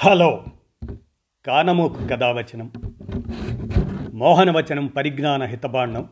[0.00, 0.44] Hello.
[1.46, 2.72] కానమూకు కథావచనం.
[4.14, 6.08] మోహనవచనం పరిజ్ఞాన హితబాండం.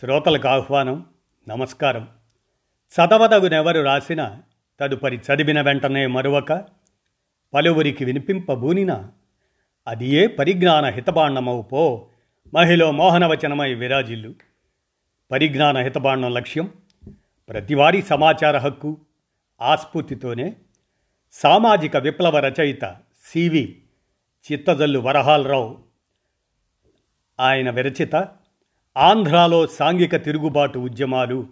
[0.00, 1.06] శ్రోతలకు ఆహ్వానం
[1.48, 2.08] నమస్కారం.
[2.94, 4.38] చదవదగునెవరు రాసిన
[4.80, 6.52] తదుపరి చదివిన వెంటనే మరొక
[7.54, 9.08] పలువురికి వినిపింపబూనిన
[9.86, 12.08] అది ఏ పరిజ్ఞాన హితబాండమవు పో
[12.54, 14.34] మహిళ మోహనవచనమై విరాజిల్లు.
[15.30, 16.70] పరిజ్ఞాన హితబాండం లక్ష్యం
[17.48, 18.96] ప్రతివారీ సమాచార హక్కు
[19.62, 20.56] ఆస్ఫూర్తితోనే
[21.42, 23.82] సామాజిక విప్లవ రచయిత సివి
[24.52, 25.78] చిత్తజల్లు వరహాలరావు.
[27.40, 28.28] ఆయన విరచిత
[28.96, 31.46] ఆంధ్రాలో సాంఘిక తిరుగుబాటు ఉద్యమాలు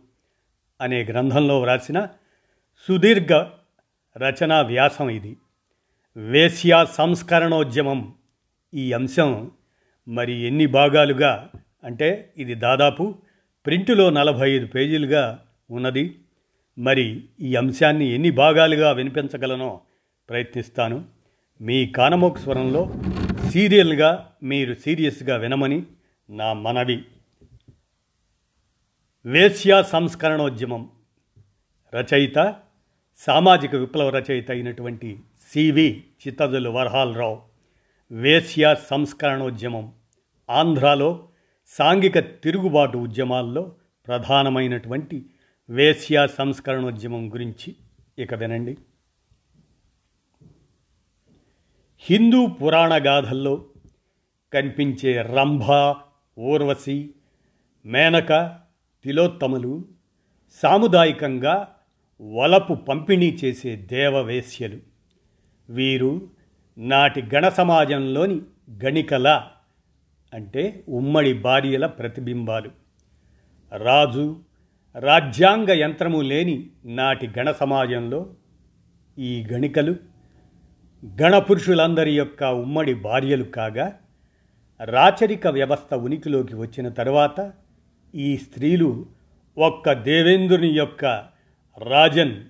[0.81, 2.09] అనే గ్రంథంలో వ్రాసిన
[2.89, 3.33] సుదీర్ఘ
[4.17, 5.37] రచనా వ్యాసం ఇది.
[6.17, 8.15] వేశ్యా సంస్కరణోద్యమం
[8.75, 9.51] ఈ అంశం
[10.09, 11.51] మరి ఎన్ని భాగాలుగా
[11.85, 13.19] అంటే ఇది దాదాపు
[13.67, 16.19] ప్రింటులో నలభై ఐదు పేజీలుగా ఉన్నది.
[16.79, 19.81] మరి ఈ అంశాన్ని ఎన్ని భాగాలుగా వినిపించగలనో
[20.29, 21.05] ప్రయత్నిస్తాను.
[21.61, 22.95] మీ కానమోక స్వరంలో
[23.51, 25.83] సీరియల్గా మీరు సీరియస్గా వినమని
[26.31, 27.03] నా మనవి.
[29.27, 30.91] వేశ్యా సంస్కరణోద్యమం.
[31.95, 32.55] రచయిత
[33.17, 35.21] సామాజిక విప్లవ రచయిత అయినటువంటి
[35.53, 37.43] సివి చిత్తదులు వరహాలరావు.
[38.13, 39.93] వేశ్యా సంస్కరణోద్యమం.
[40.51, 41.29] ఆంధ్రాలో
[41.67, 43.73] సాంఘిక తిరుగుబాటు ఉద్యమాల్లో
[44.07, 45.27] ప్రధానమైనటువంటి
[45.71, 47.75] వేశ్యా సంస్కరణోద్యమం గురించి
[48.19, 48.77] ఇక వినండి.
[51.99, 53.65] హిందూ పురాణ గాథల్లో
[54.53, 55.95] కనిపించే రంభ
[56.39, 57.11] ఊర్వశి
[57.87, 58.59] మేనక
[59.05, 59.85] తిలోత్తములు
[60.63, 61.75] సాముదాయికంగా
[62.23, 64.79] వలపు పంపిణీ చేసే దేవవేశ్యలు.
[65.71, 66.31] వీరు
[66.79, 68.41] నాటి గణ సమాజంలోని
[68.85, 69.47] గణికల
[70.35, 72.71] అంటే ఉమ్మడి భార్యల ప్రతిబింబాలు.
[73.77, 74.41] రాజు
[74.95, 78.35] రాజ్యాంగ యంత్రము లేని నాటి గణ సమాజంలో
[79.19, 79.97] ఈ గణికలు
[81.23, 83.99] గణపురుషులందరి యొక్క ఉమ్మడి భార్యలు కాగా
[84.85, 87.53] రాచరిక వ్యవస్థ ఉనికిలోకి వచ్చిన తర్వాత
[88.15, 89.07] ఈ స్త్రీలు
[89.59, 91.25] ఒక్క దేవేంద్రుని యొక్క
[91.79, 92.45] రాజన్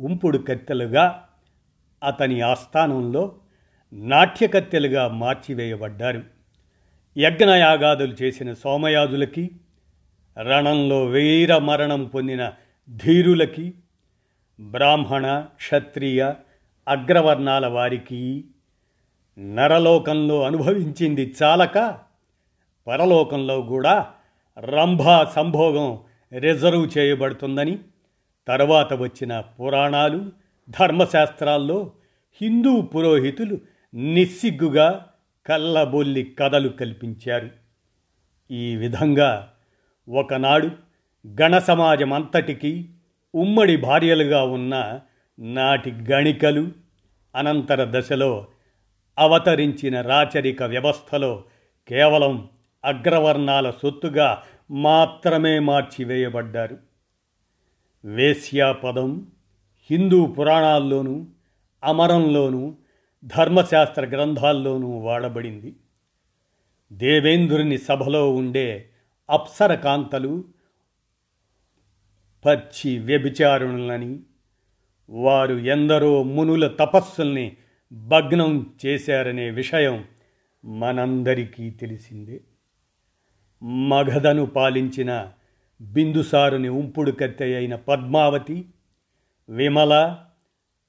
[0.00, 1.22] ఉంపుడు కత్తెలుగా
[2.04, 3.36] అతని ఆస్థానంలో
[3.92, 6.22] నాట్యకత్తెలుగా మార్చివేయబడ్డారు.
[7.16, 9.50] యజ్ఞయాగాదులు చేసిన సోమయాజులకి
[10.42, 12.52] రణంలో వీర మరణం పొందిన
[12.88, 13.74] ధీరులకి
[14.60, 16.32] బ్రాహ్మణ క్షత్రియ
[16.88, 18.44] అగ్రవర్ణాల వారికి
[19.38, 21.98] నరలోకంలో అనుభవించింది చాలక
[22.86, 24.08] పరలోకంలో కూడా
[24.58, 25.98] రంభా సంభోగం
[26.38, 27.78] రిజర్వ్ చేయబడుతుందని
[28.48, 30.32] తర్వాత వచ్చిన పురాణాలు
[30.70, 31.92] ధర్మశాస్త్రాల్లో
[32.40, 33.58] హిందూ పురోహితులు
[33.94, 35.06] నిస్సిగ్గుగా
[35.46, 37.50] కళ్ళబొల్లి కథలు కల్పించారు.
[38.50, 39.50] ఈ విధంగా
[40.08, 40.70] ఒకనాడు
[41.42, 42.90] గణ సమాజం అంతటికి
[43.34, 45.00] ఉమ్మడి భార్యలుగా ఉన్న
[45.38, 46.72] నాటి గణికలు
[47.36, 48.46] అనంతర దశలో
[49.18, 51.44] అవతరించిన రాచరిక వ్యవస్థలో
[51.88, 52.48] కేవలం
[52.84, 56.78] అగ్రవర్ణాల సొత్తుగా మాత్రమే మార్చివేయబడ్డారు.
[58.04, 59.26] వేశ్యా పదం
[59.90, 61.26] హిందూ పురాణాల్లోనూ
[61.84, 62.76] అమరంలోనూ
[63.24, 65.76] ధర్మశాస్త్ర గ్రంథాల్లోనూ వాడబడింది.
[66.92, 68.89] దేవేంద్రుని సభలో ఉండే
[69.30, 70.44] అప్సరకాంతలు
[72.44, 74.20] పచ్చి వ్యభిచారులని
[75.10, 77.56] వారు ఎందరో మునుల తపస్సుల్ని
[77.92, 80.04] భగ్నం చేశారనే విషయం
[80.64, 82.40] మనందరికీ తెలిసిందే.
[83.62, 85.32] మగధను పాలించిన
[85.80, 88.70] బిందుసారుని ఉంపుడు కత్తె అయిన పద్మావతి
[89.48, 90.18] విమల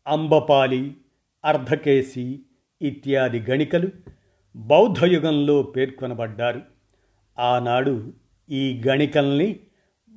[0.08, 0.98] అంబపాలి
[1.46, 2.40] అర్ధకేసి
[2.82, 3.88] ఇత్యాది గణికలు
[4.56, 6.62] బౌద్ధయుగంలో పేర్కొనబడ్డారు.
[7.40, 8.21] ఆనాడు
[8.52, 9.60] ఈ గణికల్ని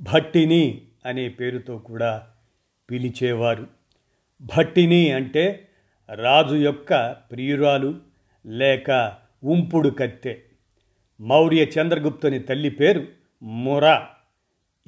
[0.00, 2.27] భట్టిని అనే పేరుతో కూడా
[2.91, 3.67] పిలిచేవారు.
[4.43, 5.69] భట్టిని అంటే
[6.15, 8.00] రాజు యొక్క ప్రియురాలు
[8.47, 9.15] లేక
[9.45, 10.37] ఉంపుడు కత్తె.
[11.21, 13.06] మౌర్య చంద్రగుప్తుని తల్లి పేరు
[13.43, 14.09] మురా.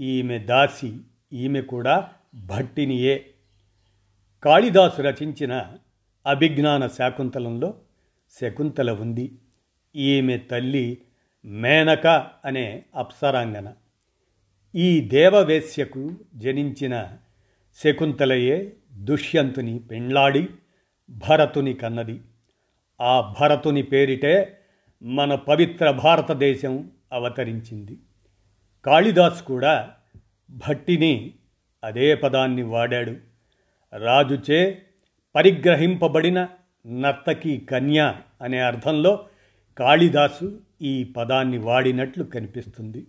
[0.00, 0.98] ఈమె దాసి
[1.32, 3.26] ఈమె కూడా భట్టినియే.
[4.44, 5.72] కాళిదాసు రచించిన
[6.26, 7.74] అభిజ్ఞాన శాకుంతలంలో
[8.40, 9.32] శకుంతల ఉంది.
[9.96, 10.98] ఈమె తల్లి
[11.46, 12.06] మేనక
[12.44, 13.72] అనే అప్సరాంగన.
[14.74, 17.08] ఈ దేవవేశ్యకు జనించిన
[17.84, 20.48] శకుంతలయే దుష్యంతుని పెండ్లాడి
[21.10, 22.22] భరతుని కన్నది.
[23.00, 24.58] ఆ భరతుని పేరిటే
[25.02, 27.98] మన పవిత్ర భారతదేశం అవతరించింది.
[28.84, 29.90] కాళిదాస్ కూడా
[30.50, 31.34] భట్టిని
[31.84, 33.16] అదే పదాన్ని వాడాడు.
[33.96, 34.82] రాజుచే
[35.34, 36.48] పరిగ్రహింపబడిన
[36.86, 39.26] నర్తకి కన్య అనే అర్థంలో
[39.78, 43.06] కాళిదాసు ఈ పదాన్ని వాడినట్లు కనిపిస్తుంది.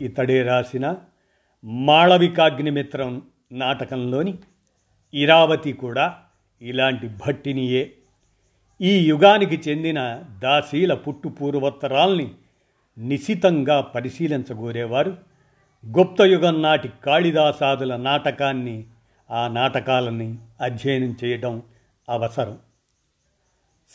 [0.00, 0.96] ఇతడే రాసిన
[1.64, 3.22] మాళవికాగ్నిమిత్రం
[3.52, 4.38] నాటకంలోని
[5.14, 6.18] ఇరావతి కూడా
[6.62, 7.92] ఇలాంటి భట్టినియే.
[8.80, 12.34] ఈ యుగానికి చెందిన దాసీల పుట్టు పూర్వోత్తరాల్ని
[12.98, 15.16] నిశితంగా పరిశీలించగోరేవారు.
[15.98, 18.84] గుప్తయుగం నాటి కాళిదాసాదుల నాటకాన్ని
[19.30, 21.62] ఆ నాటకాలని అధ్యయనం చేయడం
[22.08, 22.58] అవసరం.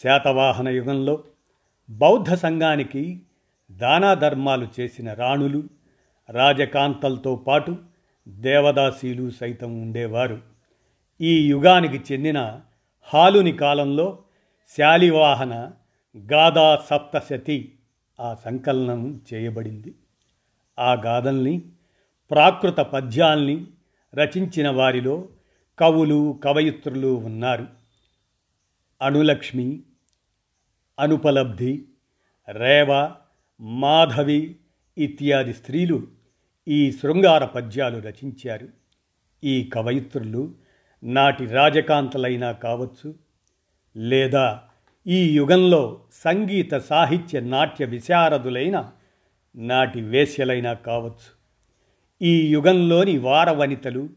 [0.04, 1.24] శాతవాహన యుగంలో
[1.89, 3.21] బౌద్ధ సంఘానికి
[3.71, 5.63] దానాధర్మాలు చేసిన రాణులు
[6.30, 7.77] రాజకాంతలతో పాటు
[8.27, 10.41] దేవదాసీలు సైతం ఉండేవారు.
[11.21, 12.59] ఈ యుగానికి చెందిన
[13.13, 14.19] హాలుని కాలంలో
[14.77, 15.71] శాలివాహన
[16.33, 17.75] గాథా సప్తశతి
[18.19, 19.95] ఆ సంకలనం చేయబడింది.
[20.80, 21.62] ఆ గాథల్ని
[22.31, 23.68] ప్రాకృత పద్యాల్ని
[24.15, 25.27] రచించిన వారిలో
[25.80, 27.68] కవులు కవయిత్రులు ఉన్నారు.
[29.01, 29.80] అణులక్ష్మి
[30.99, 31.85] అనుపలబ్ధి
[32.49, 33.11] రేవ
[33.61, 34.55] మాధవి
[34.97, 36.07] ఇత్యాది స్త్రీలు
[36.67, 38.67] ఈ శృంగార పద్యాలు రచించారు.
[39.43, 40.55] ఈ కవయిత్రులు
[41.03, 43.15] నాటి రాజకాంతలైనా కావచ్చు
[43.97, 44.61] లేదా
[45.07, 48.91] ఈ యుగంలో సంగీత సాహిత్య నాట్య విశారదులైన
[49.55, 51.39] నాటి వేశ్యలైనా కావచ్చు.
[52.21, 54.09] ఈ యుగంలోని వారవనితలు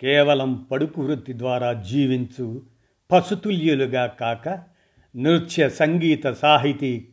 [0.00, 2.62] కేవలం పడుకు వృత్తి ద్వారా జీవించు
[3.10, 4.67] పశుతుల్యులుగా కాక
[5.16, 7.08] నృత్య సంగీత సాహితీ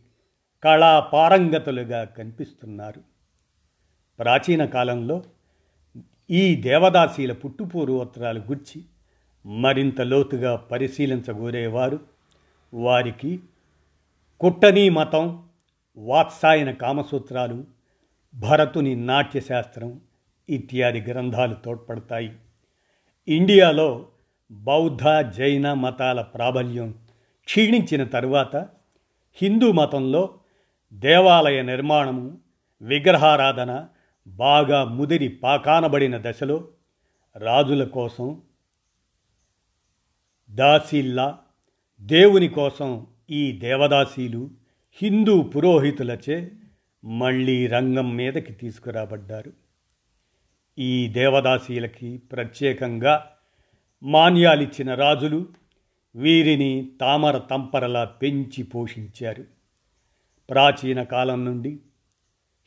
[0.63, 3.01] కళా పారంగతులుగా కనిపిస్తున్నారు.
[4.19, 5.23] ప్రాచీన కాలంలో
[6.29, 8.83] ఈ దేవదాసీల పుట్టుపూర్వోత్తరాలు గుర్చి
[9.45, 11.99] మరింత లోతుగా పరిశీలించగోరేవారు.
[12.73, 13.39] వారికి
[14.39, 15.43] కుట్టనీ మతం
[15.97, 17.63] వాత్సాయన కామసూత్రాలు
[18.35, 20.01] భరతుని నాట్యశాస్త్రం
[20.49, 22.31] ఇత్యాది గ్రంథాలు తోడ్పడతాయి.
[23.27, 24.07] ఇండియాలో
[24.51, 27.04] బౌద్ధ జైన మతాల ప్రాబల్యం
[27.45, 28.55] క్షీణించిన తరువాత
[29.35, 30.39] హిందూ మతంలో
[30.93, 32.37] దేవాలయ నిర్మాణము
[32.81, 33.87] విగ్రహారాధన
[34.27, 36.67] బాగా ముదిరి పాకానబడిన దశలో
[37.37, 38.41] రాజుల కోసం
[40.51, 41.37] దాసీల్లా
[42.01, 44.49] దేవుని కోసం ఈ దేవదాసీలు
[45.01, 46.51] హిందూ పురోహితులచే
[47.05, 49.53] మళ్ళీ రంగం మీదకి తీసుకురాబడ్డారు.
[50.79, 53.31] ఈ దేవదాసీలకి ప్రత్యేకంగా
[54.03, 55.45] మాన్యాలిచ్చిన రాజులు
[56.15, 59.43] వీరిని తామర తంపరలా పెంచి పోషించారు.
[60.49, 61.79] ప్రాచీన కాలం నుండి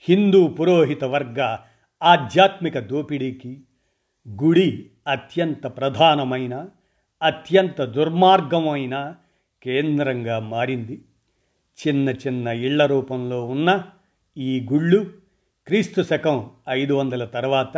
[0.01, 1.59] హిందూ పురోహిత వర్గ
[2.03, 3.61] ఆధ్యాత్మిక దోపిడీకి
[4.29, 6.69] గుడి అత్యంత ప్రధానమైన
[7.23, 9.15] అత్యంత దుర్మార్గమైన
[9.63, 11.03] కేంద్రంగా మారింది.
[11.87, 13.85] చిన్న చిన్న ఇళ్ళ రూపంలో ఉన్న
[14.39, 15.11] ఈ గుళ్ళు
[15.67, 17.77] క్రీస్తు శకం ఐదు వందల తర్వాత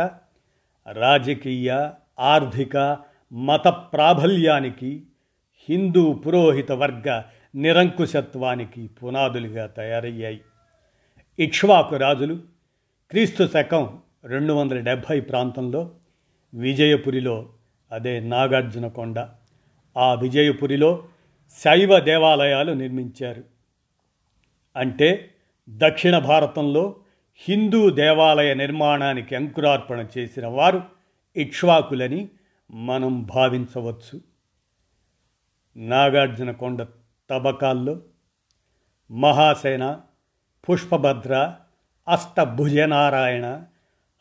[0.91, 1.89] రాజకీయ
[2.19, 2.97] ఆర్థిక
[3.33, 5.03] మత ప్రాబల్యానికి
[5.69, 7.21] హిందూ పురోహిత వర్గ
[7.55, 10.41] నిరంకుశత్వానికి పునాదులుగా తయారయ్యాయి.
[11.39, 12.35] ఇక్ష్వాకు రాజులు
[13.09, 15.91] క్రీస్తు శకం రెండు వందల డెబ్భై ప్రాంతంలో
[16.53, 17.49] విజయపురిలో
[17.91, 19.27] అదే నాగార్జునకొండ
[19.97, 21.03] ఆ విజయపురిలో
[21.63, 23.43] శైవ దేవాలయాలు నిర్మించారు.
[24.75, 25.29] అంటే
[25.69, 26.95] దక్షిణ భారతంలో
[27.47, 30.81] హిందూ దేవాలయ నిర్మాణానికి అంకురార్పణ చేసిన వారు
[31.35, 32.29] ఇక్ష్వాకులని
[32.71, 34.30] మనం భావించవచ్చు.
[35.77, 36.85] నాగార్జునకొండ
[37.29, 38.01] తబకాల్లో
[39.11, 39.99] మహాసేన
[40.69, 41.55] పుష్పభద్ర
[42.07, 43.63] అష్టభుజనారాయణ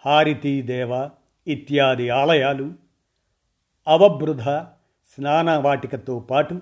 [0.07, 1.11] హారితీదేవ
[1.47, 2.75] ఇత్యాది ఆలయాలు
[3.89, 4.43] అవబృధ
[5.17, 6.61] స్నానవాటికతో పాటు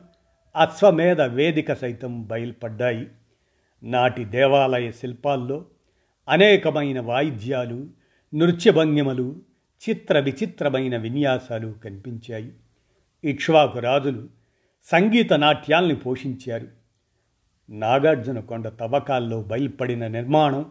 [0.56, 3.08] అశ్వమేధ వేదిక సైతం బయల్పడ్డాయి.
[3.82, 5.64] నాటి దేవాలయ శిల్పాల్లో
[6.28, 7.86] అనేకమైన వాయిద్యాలు
[8.34, 9.36] నృత్యభంగిమలు
[9.88, 12.52] చిత్ర విచిత్రమైన విన్యాసాలు కనిపించాయి.
[13.24, 14.37] ఇక్ష్వాకు రాజులు
[14.92, 16.68] సంగీత నాట్యాల్ని పోషించారు.
[17.70, 20.70] నాగార్జున కొండ తవ్వకాల్లో బయల్పడిన నిర్మాణం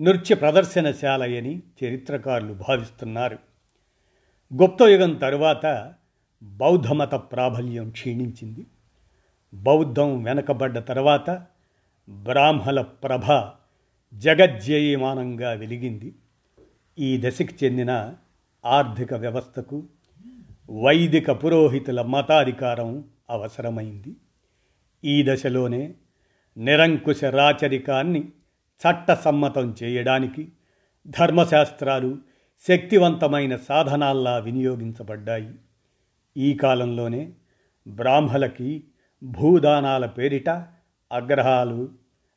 [0.00, 3.38] నృత్య ప్రదర్శనశాలయని చరిత్రకారులు భావిస్తున్నారు.
[4.54, 5.94] గుప్తయుగం తరువాత
[6.42, 8.66] బౌద్ధమత ప్రాబల్యం క్షీణించింది.
[9.54, 11.30] బౌద్ధం వెనకబడ్డ తర్వాత
[12.08, 13.50] బ్రాహ్మల ప్రభ
[14.14, 16.14] జగజ్జయమానంగా వెలిగింది.
[16.98, 18.14] ఈ దశకి చెందిన
[18.66, 19.82] ఆర్థిక వ్యవస్థకు
[20.82, 24.16] వైదిక పురోహితుల మతాధికారం అవసరమైంది.
[25.04, 25.94] ఈ దశలోనే
[26.56, 28.28] నిరంకుశ రాచరికాన్ని
[28.82, 30.52] చట్టసమ్మతం చేయడానికి
[31.06, 32.18] ధర్మశాస్త్రాలు
[32.68, 35.54] శక్తివంతమైన సాధనాల్లా వినియోగించబడ్డాయి.
[36.36, 37.32] ఈ కాలంలోనే
[37.88, 38.84] బ్రాహ్మలకి
[39.24, 40.48] భూదానాల పేరిట
[41.12, 41.88] అగ్రహాలు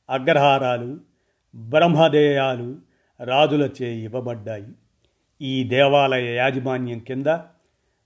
[0.09, 0.99] అగ్రహారాలు
[1.55, 2.75] బ్రహ్మదేయాలు
[3.23, 4.71] రాజులచే ఇవ్వబడ్డాయి.
[5.41, 7.27] ఈ దేవాలయ యాజమాన్యం కింద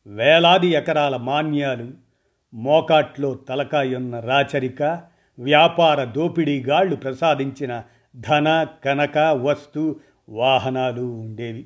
[0.07, 2.08] వేలాది ఎకరాల మాన్యాలు
[2.53, 5.01] మోకాట్లో తలకాయున్న రాచరిక
[5.39, 7.83] వ్యాపార దోపిడీగాళ్ళు ప్రసాదించిన
[8.15, 9.95] ధన కనక వస్తు
[10.29, 11.65] వాహనాలు ఉండేవి.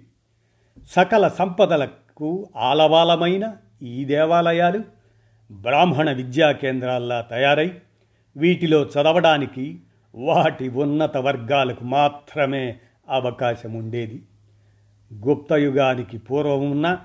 [0.89, 4.79] సకల సంపదలకు ఆలవాలమైన ఈ దేవాలయాలు
[5.51, 7.71] బ్రాహ్మణ విద్యా కేంద్రాల్లా తయారై
[8.37, 9.79] వీటిలో చదవడానికి
[10.15, 12.77] వాటి ఉన్నత వర్గాలకు మాత్రమే
[13.09, 14.23] అవకాశం ఉండేది
[15.13, 16.97] గుప్తయుగానికి పూర్వం ఉన్న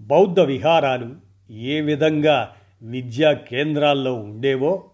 [0.00, 1.16] బౌద్ధ విహారాలు
[1.50, 2.54] ఏ విధంగా
[2.86, 4.90] విద్యా కేంద్రాల్లో ఉండేవో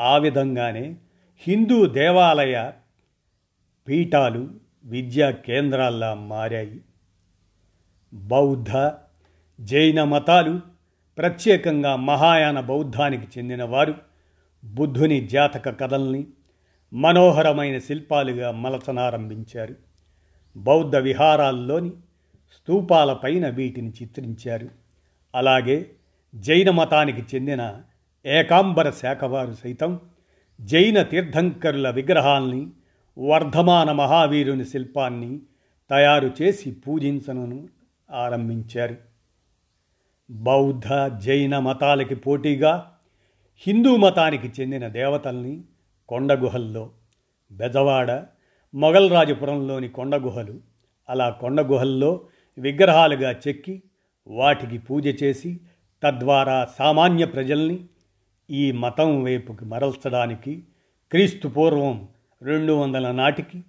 [0.00, 0.96] ఆ విధంగానే
[1.38, 2.70] హిందూ దేవాలయ
[3.88, 4.50] పీఠాలు
[4.84, 6.80] విద్యా కేంద్రాల్లా మారాయి.
[8.14, 8.90] బౌద్ధ
[9.60, 10.60] జైన మతాలు
[11.18, 13.94] ప్రత్యేకంగా మహాయాన బౌద్ధానికి చెందిన వారు
[14.64, 16.26] బుద్ధుని జాతక కథల్ని
[16.92, 19.74] మనోహరమైన శిల్పాలుగా మలచనారంభించారు.
[20.56, 21.90] బౌద్ధ విహారాల్లోని
[22.52, 24.68] స్తూపాలపైన వీటిని చిత్రించారు.
[25.34, 25.90] అలాగే
[26.34, 27.82] జైన మతానికి చెందిన
[28.26, 30.00] ఏకాంబర శాఖవారు సైతం
[30.60, 32.70] జైన తీర్థంకరుల విగ్రహాల్ని
[33.18, 35.40] వర్ధమాన మహావీరుని శిల్పాన్ని
[35.90, 37.68] తయారు చేసి పూజించను
[38.10, 38.96] ఆరంభించారు.
[40.30, 40.86] బౌద్ధ
[41.18, 42.92] జైన మతాలకి పోటీగా
[43.58, 45.64] హిందూ మతానికి చెందిన దేవతల్ని
[46.08, 46.90] కొండగుహల్లో
[47.52, 48.26] బెజవాడ
[48.74, 50.60] మొఘల్రాజపురంలోని కొండగుహలు
[51.08, 52.26] అలా కొండగుహల్లో
[52.58, 53.82] విగ్రహాలుగా చెక్కి
[54.26, 55.60] వాటికి పూజ చేసి
[56.04, 57.84] తద్వారా సామాన్య ప్రజల్ని
[58.50, 60.64] ఈ మతం వైపుకి మరల్చడానికి
[61.10, 62.08] క్రీస్తు పూర్వం
[62.42, 63.62] రెండు వందల నాటికి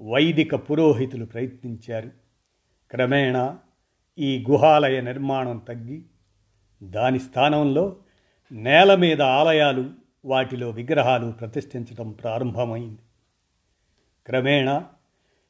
[0.00, 2.10] వైదిక పురోహితులు ప్రయత్నించారు.
[2.90, 3.58] క్రమేణా
[4.18, 6.02] ఈ గుహాలయ నిర్మాణం తగ్గి
[6.82, 7.96] దాని స్థానంలో
[8.52, 9.90] నేల మీద ఆలయాలు
[10.24, 13.00] వాటిలో విగ్రహాలు ప్రతిష్ఠించడం ప్రారంభమైంది.
[14.26, 14.84] క్రమేణా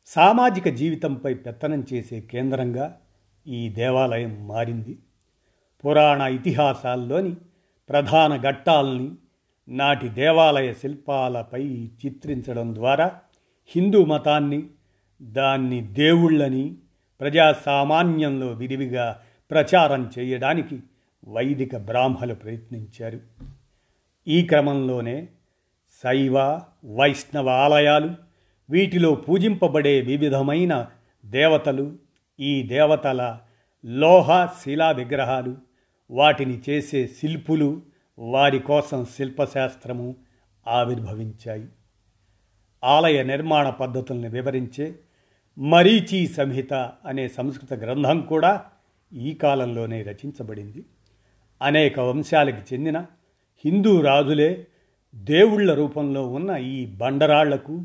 [0.07, 3.01] సామాజిక జీవితంపై పెత్తనం చేసే కేంద్రంగా
[3.47, 4.99] ఈ దేవాలయం మారింది.
[5.85, 7.37] పురాణ ఇతిహాసాల్లోని
[7.89, 9.11] ప్రధాన ఘట్టాల్ని
[9.69, 11.63] నాటి దేవాలయ శిల్పాలపై
[12.07, 13.21] చిత్రించడం ద్వారా
[13.69, 14.67] హిందూ మతాన్ని
[15.23, 16.75] దాన్ని దేవుళ్ళని
[17.21, 20.81] ప్రజాసామాన్యంలో విరివిగా ప్రచారం చేయడానికి
[21.29, 23.21] వైదిక బ్రాహ్మలు ప్రయత్నించారు.
[24.29, 25.29] ఈ క్రమంలోనే
[26.03, 28.11] శైవ వైష్ణవ ఆలయాలు
[28.71, 30.87] వీటిలో పూజింపబడే వివిధమైన
[31.27, 31.97] దేవతలు
[32.41, 33.39] ఈ దేవతల
[33.85, 35.57] లోహ శిలా విగ్రహాలు
[36.11, 37.83] వాటిని చేసే శిల్పులు
[38.19, 40.17] వారి కోసం శిల్పశాస్త్రము
[40.69, 41.69] ఆవిర్భవించాయి.
[42.85, 44.95] ఆలయ నిర్మాణ పద్ధతుల్ని వివరించే
[45.59, 46.75] మరీచి సంహిత
[47.07, 48.65] అనే సంస్కృత గ్రంథం కూడా
[49.13, 50.85] ఈ కాలంలోనే రచించబడింది.
[51.63, 52.99] అనేక వంశాలకు చెందిన
[53.65, 54.67] హిందూ రాజులే
[55.15, 57.85] దేవుళ్ళ రూపంలో ఉన్న ఈ బండరాళ్ళకు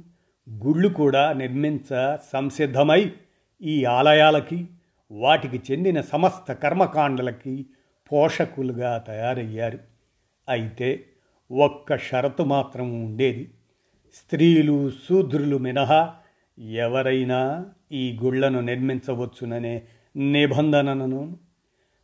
[0.49, 3.11] గుళ్ళు కూడా నిర్మించ సంసిద్ధమై
[3.61, 4.67] ఈ ఆలయాలకి
[5.11, 7.65] వాటికి చెందిన సమస్త కర్మకాండలకి
[8.11, 9.79] పోషకులుగా తయారయ్యారు.
[10.49, 11.05] అయితే
[11.51, 13.51] ఒక్క షరతు మాత్రం ఉండేది.
[14.13, 16.15] స్త్రీలు శూద్రులు మినహా
[16.59, 19.81] ఎవరైనా ఈ గుళ్ళను నిర్మించవచ్చుననే
[20.15, 21.37] నిబంధనను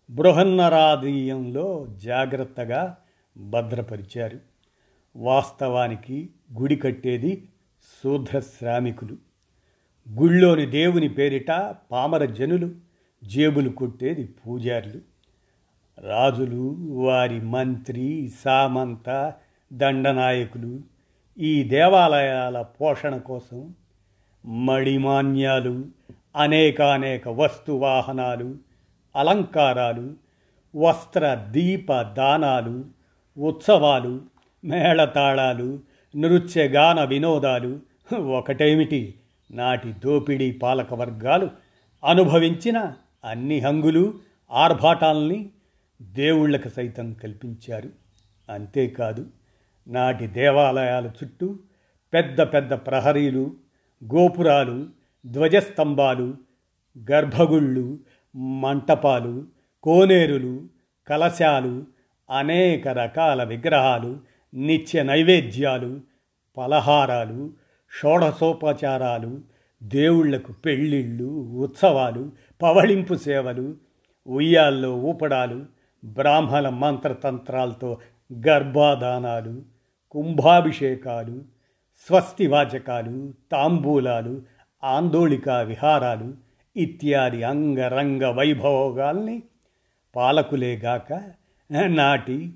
[0.09, 2.97] బృహన్నరాదీయంలో జాగ్రత్తగా
[3.37, 4.39] భద్రపరిచారు.
[5.15, 7.49] వాస్తవానికి గుడి కట్టేది
[8.03, 9.17] శూద్ర శ్రామికులు.
[10.19, 12.71] గుళ్ళోని దేవుని పేరిట పామర జనులు
[13.23, 15.16] జేబులు కొట్టేది పూజారులు.
[16.03, 19.33] రాజులు వారి మంత్రి సామంత
[19.73, 20.79] దండనాయకులు
[21.39, 23.73] ఈ దేవాలయాల పోషణ కోసం
[24.45, 25.85] మడిమాన్యాలు
[26.35, 28.55] అనేకానేక వస్తువాహనాలు
[29.15, 30.13] అలంకారాలు
[30.75, 32.85] వస్త్ర దీప దానాలు
[33.37, 34.21] ఉత్సవాలు
[34.65, 35.79] మేళతాళాలు
[36.15, 37.79] నృత్యగాన వినోదాలు
[38.17, 39.15] ఒకటేమిటి?
[39.51, 41.49] నాటి దోపిడీ పాలక వర్గాలు
[42.03, 42.93] అనుభవించిన
[43.25, 44.13] అన్ని హంగులు
[44.51, 45.49] ఆర్భాటాల్ని
[46.01, 47.89] దేవుళ్ళకు సైతం కల్పించారు.
[48.49, 49.25] అంతేకాదు
[49.87, 51.59] నాటి దేవాలయాల చుట్టూ
[52.13, 53.55] పెద్ద పెద్ద ప్రహరీలు
[54.13, 54.87] గోపురాలు
[55.25, 56.37] ధ్వజస్తంభాలు
[57.11, 57.99] గర్భగుళ్ళు
[58.35, 59.45] మంటపాలు
[59.83, 60.65] కోనేరులు
[61.07, 61.85] కలశాలు
[62.29, 64.19] అనేక రకాల విగ్రహాలు
[64.53, 66.01] నిత్య నైవేద్యాలు
[66.57, 67.53] పలహారాలు
[67.91, 69.41] షోడసోపచారాలు
[69.83, 71.27] దేవుళ్ళకు పెళ్ళిళ్ళు
[71.57, 73.75] ఉత్సవాలు పవళింపు సేవలు
[74.27, 75.65] ఉయ్యాల్లో ఊపడాలు
[76.07, 77.97] బ్రాహ్మణ మంత్రతంత్రాలతో
[78.47, 79.61] గర్భాదానాలు
[80.11, 81.41] కుంభాభిషేకాలు
[82.07, 84.41] స్వస్తివాచకాలు తాంబూలాలు
[84.83, 86.33] ఆందోళిక విహారాలు
[86.77, 89.43] ఇత్యాది అంగరంగ వైభవోగాల్ని
[90.15, 91.13] పాలకులేగాక
[91.71, 92.53] నాటి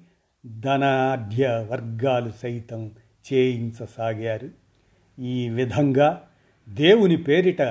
[0.60, 2.92] ధనాఢ్య వర్గాలు సైతం
[3.34, 4.50] చేయించసాగారు.
[5.22, 6.22] ఈ విధంగా
[6.70, 7.62] దేవుని పేరిట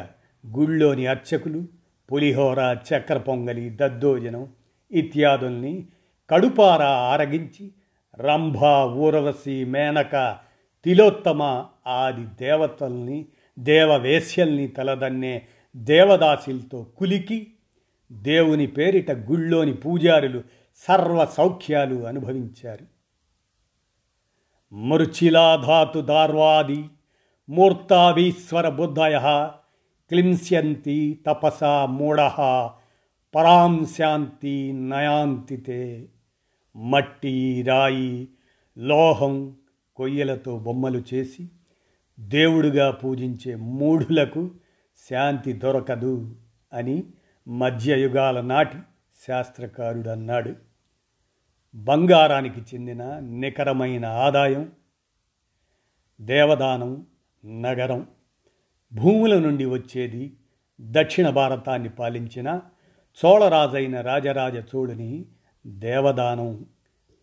[0.57, 1.65] గుళ్ళోని అర్చకులు
[2.13, 4.49] పులిహోర చక్ర పొంగలి దద్దోజనం
[4.93, 5.87] ఇత్యాదుల్ని
[6.31, 7.71] కడుపార ఆరగించి
[8.21, 10.39] రంభ ఊరవసి మేనక
[10.85, 13.27] తిలోత్తమ ఆది దేవతల్ని
[13.59, 15.43] దేవవేశ్యల్ని తలదన్నే
[15.77, 17.47] దేవదాసులతో కులికి
[18.13, 20.43] దేవుని పేరిట గుళ్ళోని పూజారులు
[20.77, 22.87] సర్వ సౌఖ్యాలు అనుభవించారు.
[24.73, 26.85] మృచిలాధాతు దార్వాది
[27.49, 29.19] మూర్తావీశ్వర బుద్ధయ
[30.09, 32.21] క్లింస్యంతి తపసా మూఢ
[33.35, 35.81] పరాం శాంతి నయాంతితే
[36.75, 38.29] మట్టి రాయి
[38.77, 39.35] లోహం
[39.97, 41.45] కొయ్యలతో బొమ్మలు చేసి
[42.19, 44.43] దేవుడుగా పూజించే మూఢులకు
[45.05, 46.15] శాంతి దొరకదు
[46.73, 46.97] అని
[47.47, 48.79] మధ్యయుగాల నాటి
[49.27, 50.53] శాస్త్రకారుడు అన్నాడు
[51.75, 54.65] బంగారానికి చెందిన నికరమైన ఆదాయం
[56.21, 56.93] దేవదానం
[57.45, 58.07] నగరం
[58.93, 60.23] భూముల నుండి వచ్చేది
[60.81, 62.61] దక్షిణ భారతాన్ని పాలించిన
[63.19, 65.25] చోళరాజైన రాజరాజ చోళుని
[65.67, 66.67] దేవదానం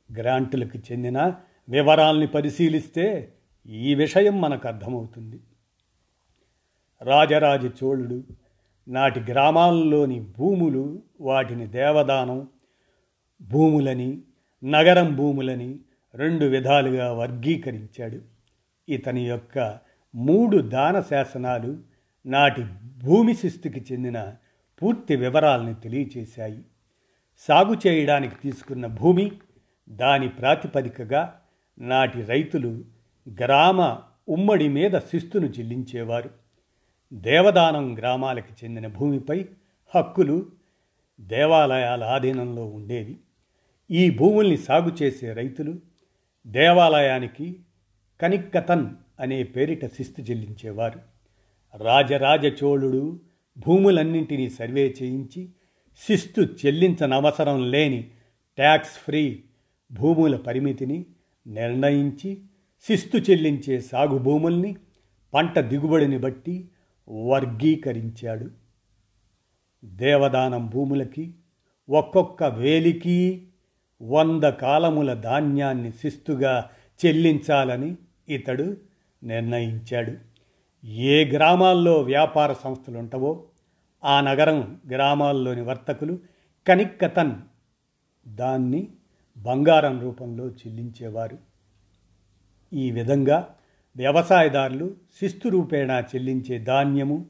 [0.10, 1.34] గ్రాంట్లకు చెందిన
[1.70, 3.34] వివరాల్ని పరిశీలిస్తే
[3.66, 5.40] ఈ విషయం మనకు అర్థమవుతుంది
[7.02, 8.24] రాజరాజ చోళుడు
[8.88, 12.48] నాటి గ్రామాల్లోని భూములు వాటిని దేవదానం
[13.42, 14.22] భూములని
[14.64, 15.80] నగరం భూములని
[16.16, 18.22] రెండు విధాలుగా వర్గీకరించాడు.
[18.90, 19.80] ఇతని యొక్క
[20.16, 21.78] మూడు దాన శాసనాలు
[22.26, 22.66] నాటి
[22.98, 24.34] భూమి శిస్తుకి చెందిన
[24.82, 26.64] పూర్తి వివరాలను తెలియచేశాయి.
[27.38, 29.32] సాగు చేయడానికి తీసుకున్న భూమి
[29.90, 31.42] దాని ప్రాతిపదికగా
[31.80, 32.86] నాటి రైతులు
[33.30, 33.98] గ్రామ
[34.30, 36.30] ఉమ్మడి మీద శిస్తును చెల్లించేవారు.
[37.14, 39.46] దేవదానం గ్రామాలకు చెందిన భూమిపై
[39.96, 40.52] హక్కులు
[41.20, 43.18] దేవాలయాల ఆధీనంలో ఉండేవి.
[43.92, 45.76] ఈ భూముల్ని సాగు చేసే రైతులు
[46.48, 47.60] దేవాలయానికి
[48.22, 48.88] కనిక్కతన్
[49.20, 51.00] అనే పేరిట శిస్తు చెల్లించేవారు.
[51.78, 53.20] రాజరాజ చోళుడు
[53.58, 55.50] భూములన్నింటినీ సర్వే చేయించి
[56.08, 58.12] శిస్తు చెల్లించనవసరం లేని
[58.56, 59.44] ట్యాక్స్ ఫ్రీ
[59.92, 61.06] భూముల పరిమితిని
[61.48, 62.42] నిర్ణయించి
[62.88, 64.76] శిస్తు చెల్లించే సాగు భూముల్ని
[65.34, 66.70] పంట దిగుబడిని బట్టి
[67.10, 68.52] వర్గీకరించాడు.
[69.86, 71.34] దేవదానం భూములకి
[71.90, 73.48] ఒక్కొక్క వేలికి
[74.02, 76.70] వంద కాలముల ధాన్యాన్ని శిస్తుగా
[77.06, 77.96] చెల్లించాలని
[78.30, 78.78] ఇతడు
[79.24, 80.27] నిర్ణయించాడు.
[80.86, 83.44] ఏ గ్రామాల్లో వ్యాపార సంస్థలు ఉంటావో
[84.04, 86.20] ఆ నగరం గ్రామాల్లోని వర్తకులు
[86.68, 87.34] కనిక్కతన్
[88.28, 88.88] దాన్ని
[89.38, 91.38] బంగారం రూపంలో చెల్లించేవారు.
[92.74, 93.56] ఈ విధంగా
[93.98, 97.26] వ్యవసాయదారులు శిస్తు రూపేణా చెల్లించే ధాన్యము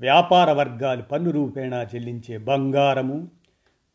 [0.00, 3.28] వ్యాపార వర్గాలు పన్ను రూపేణా చెల్లించే బంగారము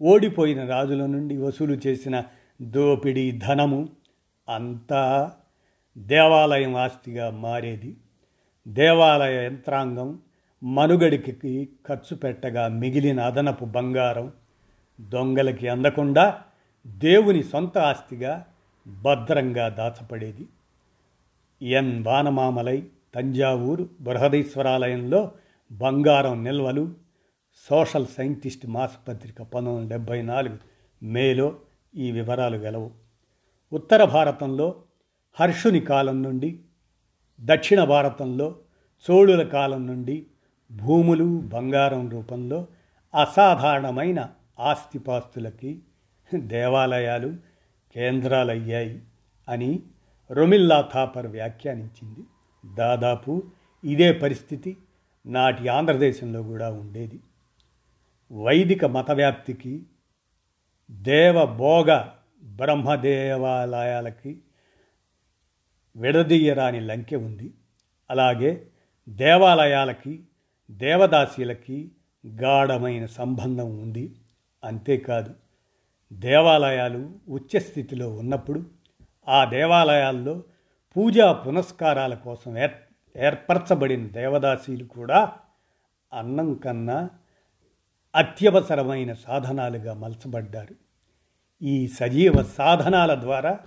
[0.02, 2.24] ఓడిపోయిన రాజుల నుండి వసూలు చేసిన
[2.62, 3.90] దోపిడీ ధనము
[4.50, 5.32] అంతా
[5.98, 7.98] దేవాలయం ఆస్తిగా మారేది.
[8.68, 10.20] దేవాలయ యంత్రాంగం
[10.64, 14.32] మనుగడికి ఖర్చు పెట్టగా మిగిలిన అదనపు బంగారం
[15.02, 16.42] దొంగలకి అందకుండా
[16.88, 18.46] దేవుని సొంత ఆస్తిగా
[18.88, 20.48] భద్రంగా దాచపడేది
[21.62, 25.32] ఎన్ వానమామలై తంజావూరు బృహదీశ్వరాలయంలో
[25.72, 26.94] బంగారం నిల్వలు
[27.70, 30.58] సోషల్ సైంటిస్ట్ మాసపత్రిక పంతొమ్మిది వందల డెబ్భై నాలుగు
[31.04, 31.56] మేలో
[31.98, 32.92] ఈ వివరాలు గెలవు.
[33.74, 34.82] ఉత్తర భారతంలో
[35.40, 36.60] హర్షుని కాలం నుండి
[37.42, 38.56] దక్షిణ భారతంలో
[39.12, 40.28] చోళుల కాలం నుండి
[40.72, 42.68] భూములు బంగారం రూపంలో
[43.22, 45.80] అసాధారణమైన ఆస్తిపాస్తులకి
[46.36, 47.36] దేవాలయాలు
[47.96, 49.02] కేంద్రాలయ్యాయి
[49.50, 49.80] అని
[50.32, 52.20] రొమిల్లా థాపర్ వ్యాఖ్యానించింది.
[52.76, 53.44] దాదాపు
[53.84, 54.78] ఇదే పరిస్థితి
[55.26, 57.20] నాటి ఆంధ్రదేశంలో కూడా ఉండేది.
[58.44, 59.84] వైదిక మత వ్యాప్తికి
[60.92, 62.06] దేవభోగ
[62.44, 64.38] బ్రహ్మదేవాలయాలకి
[65.96, 67.54] విడదీయరాని లంకె ఉంది.
[68.10, 68.68] అలాగే
[69.10, 70.24] దేవాలయాలకి
[70.72, 71.92] దేవదాసీలకి
[72.28, 74.16] గాఢమైన సంబంధం ఉంది.
[74.64, 75.34] అంతేకాదు
[76.14, 78.64] దేవాలయాలు ఉచ్చస్థితిలో ఉన్నప్పుడు
[79.28, 80.44] ఆ దేవాలయాల్లో
[80.98, 82.72] పూజా పునస్కారాల కోసం ఏర్
[83.18, 85.34] ఏర్పరచబడిన దేవదాసీలు కూడా
[86.14, 87.10] అన్నం కన్నా
[88.16, 90.76] అత్యవసరమైన సాధనాలుగా మలచబడ్డారు.
[91.62, 93.60] ఈ సజీవ సాధనాల ద్వారా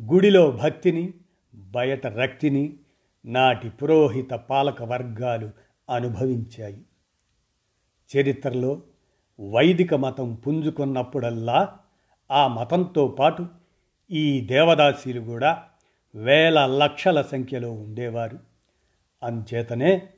[0.00, 1.14] గుడిలో భక్తిని
[1.54, 2.74] బయట రక్తిని
[3.26, 5.50] నాటి పురోహిత పాలక వర్గాలు
[5.90, 6.82] అనుభవించాయి.
[8.16, 8.82] చరిత్రలో
[9.50, 11.78] వైదిక మతం పుంజుకున్నప్పుడల్లా
[12.30, 13.46] ఆ మతంతో పాటు
[14.10, 15.62] ఈ దేవదాసీలు కూడా
[16.14, 18.38] వేల లక్షల సంఖ్యలో ఉండేవారు.
[19.22, 20.08] అంచేతనే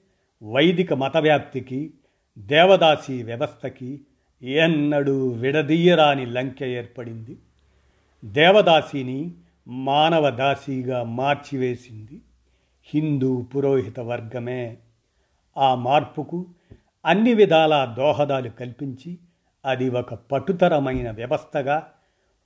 [0.42, 1.92] వైదిక మత వ్యాప్తికి
[2.38, 4.00] దేవదాసి వ్యవస్థకి
[4.42, 7.36] ఎన్నడూ విడదీయరాని లంకె ఏర్పడింది.
[8.24, 9.34] దేవదాసిని
[9.70, 12.20] మానవ దాసీగా మార్చివేసింది
[12.84, 14.76] హిందూ పురోహిత వర్గమే.
[15.58, 16.46] ఆ మార్పుకు
[17.06, 19.18] అన్ని విధాల దోహదాలు కల్పించి
[19.64, 21.88] అది ఒక పటుతరమైన వ్యవస్థగా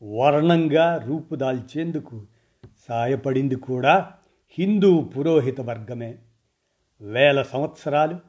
[0.02, 2.22] వర్ణంగా రూపుదాల్చేందుకు
[2.88, 4.10] సాయపడింది కూడా
[4.58, 6.18] హిందూ పురోహిత వర్గమే.
[7.00, 8.20] వేల సంవత్సరాలు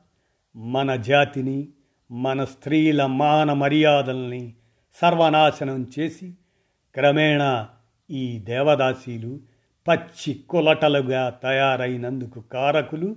[0.56, 1.68] మన జాతిని
[2.12, 4.54] మన స్త్రీల మాన మర్యాదల్ని
[5.02, 6.34] సర్వనాశనం చేసి
[6.94, 7.70] క్రమేణా
[8.12, 9.40] ఈ దేవదాసీలు
[9.88, 13.16] పచ్చి కులటలుగా తయారైనందుకు కారకులు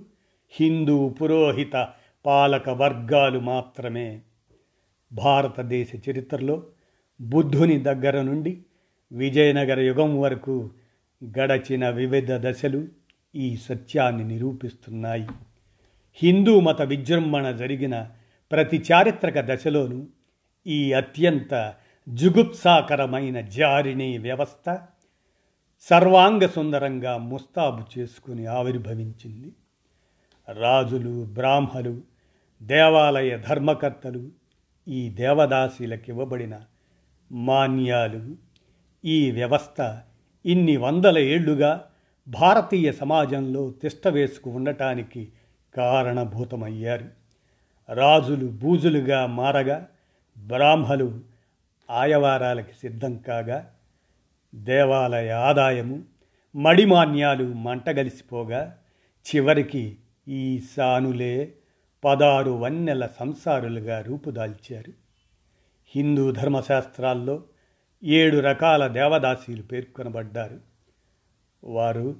[0.51, 1.87] హిందూ పురోహిత
[2.25, 4.21] పాలక వర్గాలు మాత్రమే.
[5.13, 6.63] భారతదేశ చరిత్రలో
[7.21, 8.61] బుద్ధుని దగ్గర నుండి
[9.11, 10.69] విజయనగర యుగం వరకు
[11.23, 12.87] గడచిన వివిధ దశలు
[13.35, 15.27] ఈ సత్యాన్ని నిరూపిస్తున్నాయి.
[16.13, 18.07] హిందూ మత విజృంభణ జరిగిన
[18.51, 20.07] ప్రతి చారిత్రక దశలోనూ
[20.67, 21.73] ఈ అత్యంత
[22.09, 24.79] జుగుప్సాకరమైన జారిణీ వ్యవస్థ
[25.81, 29.51] సర్వాంగ సుందరంగా ముస్తాబు చేసుకుని ఆవిర్భవించింది.
[30.59, 32.01] రాజులు బ్రాహ్మలు
[32.63, 34.29] దేవాలయ ధర్మకర్తలు
[34.87, 36.59] ఈ దేవదాసీలకు ఇవ్వబడిన
[37.31, 38.35] మాన్యాలు.
[39.05, 40.01] ఈ వ్యవస్థ
[40.45, 41.85] ఇన్ని వందల ఏళ్ళుగా
[42.27, 45.31] భారతీయ సమాజంలో తిష్టవేసుకు ఉండటానికి
[45.77, 47.05] కారణభూతమయ్యారు.
[47.93, 49.87] రాజులు బూజులుగా మారగా
[50.47, 51.28] బ్రాహ్మలు
[51.89, 53.75] ఆయవారాలకి సిద్ధం కాగా
[54.55, 56.03] దేవాలయ ఆదాయము
[56.55, 58.77] మడిమాన్యాలు మంటగలిసిపోగా
[59.35, 59.97] చివరికి
[60.27, 61.53] ఈ సానులే
[62.03, 64.93] పదారు వన్నెల సంసారులుగా రూపుదాల్చారు.
[65.95, 67.43] హిందూ ధర్మశాస్త్రాల్లో
[68.03, 70.59] ఏడు రకాల దేవదాసీలు పేర్కొనబడ్డారు.
[71.63, 72.15] వారు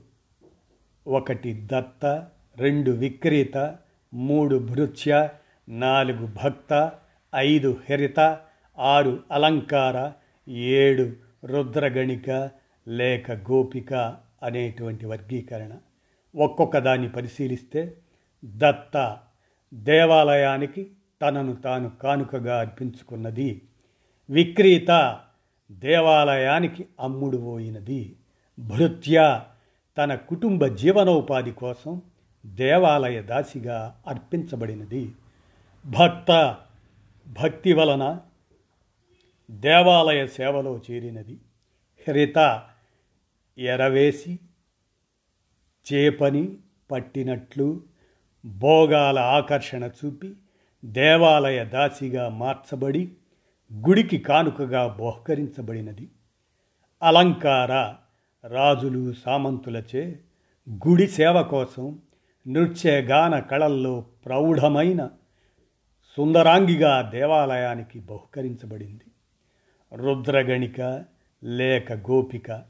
[1.08, 2.28] ఒకటి దత్త
[2.58, 3.78] రెండు విక్రేత
[4.14, 5.30] మూడు భృత్య
[5.70, 6.92] నాలుగు భక్త
[7.36, 8.40] ఐదు హరిత
[8.80, 10.12] ఆరు అలంకార
[10.52, 11.14] ఏడు
[11.46, 12.50] రుద్రగణిక
[12.88, 13.94] లేక గోపిక
[14.44, 15.74] అనేటువంటి వర్గీకరణ.
[16.36, 17.98] ఒక్కొక్క దాన్ని పరిశీలిస్తే
[18.46, 19.18] దత్త
[19.74, 23.62] దేవాలయానికి తనను తాను కానుకగా అర్పించుకున్నది.
[24.30, 25.20] విక్రీత
[25.72, 28.16] దేవాలయానికి అమ్ముడు పోయినది.
[28.60, 29.42] భృత్య
[29.98, 32.02] తన కుటుంబ జీవనోపాధి కోసం
[32.46, 35.16] దేవాలయ దాసిగా అర్పించబడినది.
[35.86, 36.58] భక్త
[37.28, 38.20] భక్తి వలన
[39.50, 41.38] దేవాలయ సేవలో చేరినది.
[42.08, 42.64] హరిత
[43.58, 44.40] ఎరవేసి
[45.94, 46.58] చేపని
[46.92, 47.84] పట్టినట్లు
[48.46, 50.36] భోగాల ఆకర్షణ చూపి
[50.86, 53.12] దేవాలయ దాసిగా మార్చబడి
[53.74, 56.10] గుడికి కానుకగా బహుకరించబడినది.
[57.04, 57.96] అలంకార
[58.48, 60.20] రాజులు సామంతులచే
[60.88, 62.00] గుడి సేవ కోసం
[62.48, 65.10] నృత్యగాన కళల్లో ప్రౌఢమైన
[66.18, 69.09] సుందరాంగిగా దేవాలయానికి బహుకరించబడింది.
[69.94, 71.06] రుద్రగణిక
[71.44, 72.64] లేక గోపిక.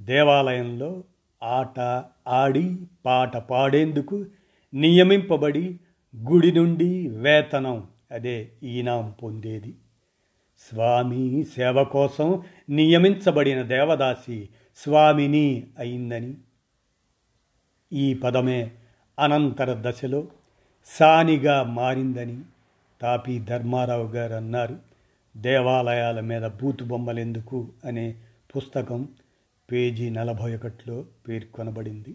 [0.00, 1.04] దేవాలయంలో
[1.42, 4.26] ఆట ఆడి పాట పాడేందుకు
[4.74, 5.80] నియమింపబడి
[6.16, 9.74] గుడి నుండి వేతనం అదే ఈనాం పొందేది.
[10.58, 16.34] స్వామి సేవ కోసం నియమించబడిన దేవదాసి స్వామిని అయిందని.
[17.92, 18.70] ఈ పదమే
[19.18, 20.26] అనంతర దశలో
[20.86, 22.40] సానిగా మారిందని
[23.00, 24.89] తాపి ధర్మారావు గారు అన్నారు
[25.36, 28.14] దేవాలయాల మీద బూతు బొమ్మలెందుకు అనే
[28.56, 29.08] పుస్తకం
[29.72, 32.14] పేజీ నలభై ఒకటిలో పేర్కొనబడింది.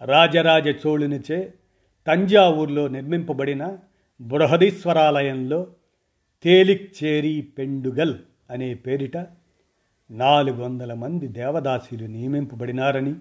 [0.00, 1.54] రాజరాజ చోళునిచే
[2.06, 3.78] తంజావూరులో నిర్మింపబడిన
[4.20, 5.66] బృహదీశ్వరాలయంలో
[6.44, 8.18] తేలిక్చేరి పెండుగల్
[8.50, 9.16] అనే పేరిట
[10.10, 13.14] నాలుగు వందల మంది దేవదాసీలు నియమింపబడినారని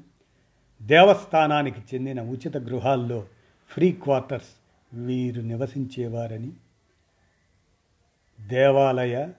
[0.82, 3.28] దేవస్థానానికి చెందిన ఉచిత గృహాల్లో
[3.72, 4.54] ఫ్రీ క్వార్టర్స్
[4.94, 6.52] వీరు నివసించేవారని
[8.48, 9.30] దేవాలయ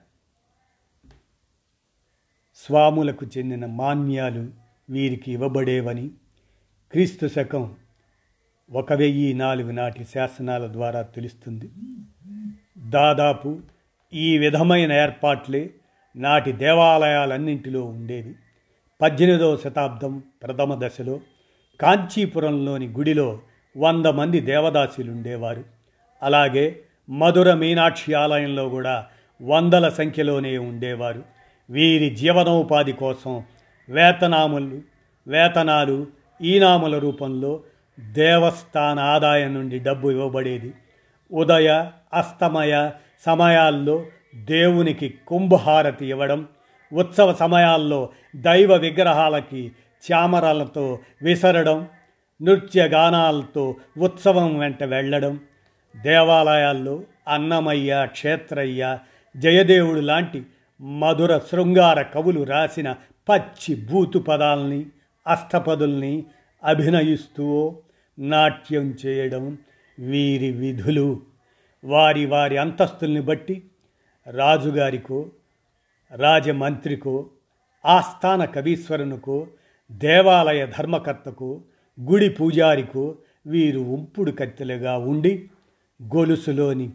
[2.55, 4.49] స్వాములకు చెందిన మాన్యాలు
[4.89, 6.11] వీరికి ఇవ్వబడేవని
[6.91, 7.75] క్రీస్తు శకం
[8.71, 11.69] ఒక వెయ్యి నాలుగు నాటి శాసనాల ద్వారా తెలుస్తుంది.
[12.77, 13.59] దాదాపు
[14.13, 15.69] ఈ విధమైన ఏర్పాట్లే
[16.15, 18.35] నాటి దేవాలయాలన్నింటిలో ఉండేవి.
[19.01, 21.19] పద్దెనిమిదవ శతాబ్దం ప్రథమ దశలో
[21.81, 23.41] కాంచీపురంలోని గుడిలో
[23.77, 25.63] వంద మంది దేవదాసులు ఉండేవారు.
[26.23, 29.05] అలాగే మధుర మీనాక్షి ఆలయంలో కూడా
[29.41, 31.23] వందల సంఖ్యలోనే ఉండేవారు.
[31.69, 33.43] వీరి జీవనోపాధి కోసం
[33.89, 34.81] వేతనాములు
[35.27, 36.07] వేతనాలు
[36.41, 37.59] ఈనాముల రూపంలో
[37.99, 40.73] దేవస్థాన ఆదాయం నుండి డబ్బు ఇవ్వబడేది.
[41.31, 42.91] ఉదయ అస్తమయ
[43.25, 46.47] సమయాల్లో దేవునికి కుంభహారతి ఇవ్వడం
[46.93, 49.71] ఉత్సవ సమయాల్లో దైవ విగ్రహాలకి
[50.11, 51.87] చామరాలతో విసరడం
[52.41, 55.39] నృత్య గానాలతో ఉత్సవం వెంట వెళ్ళడం
[55.95, 58.97] దేవాలయాల్లో అన్నమయ్య క్షేత్రయ్య
[59.37, 60.45] జయదేవుడు లాంటి
[60.81, 62.95] మధుర శృంగార కవులు రాసిన
[63.29, 64.85] పచ్చి బూతు పదాల్ని
[65.27, 66.25] అష్టపదుల్ని
[66.63, 67.75] అభినయిస్తూ
[68.19, 69.57] నాట్యం చేయడం
[69.99, 71.21] వీరి విధులు.
[71.83, 73.63] వారి వారి అంతస్తుల్ని బట్టి
[74.27, 75.29] రాజుగారికో
[76.15, 77.29] రాజమంత్రికో
[77.85, 79.47] ఆస్థాన కవీశ్వరునికో
[79.91, 81.61] దేవాలయ ధర్మకర్తకు
[82.01, 83.15] గుడి పూజారికో
[83.47, 85.49] వీరు ఉంపుడు కత్తెలుగా ఉండి
[86.01, 86.89] గొలుసులోని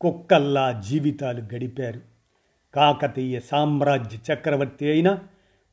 [0.00, 2.00] కుక్కల్లా జీవితాలు గడిపారు.
[2.74, 5.18] కాకతీయ సామ్రాజ్య చక్రవర్తి అయిన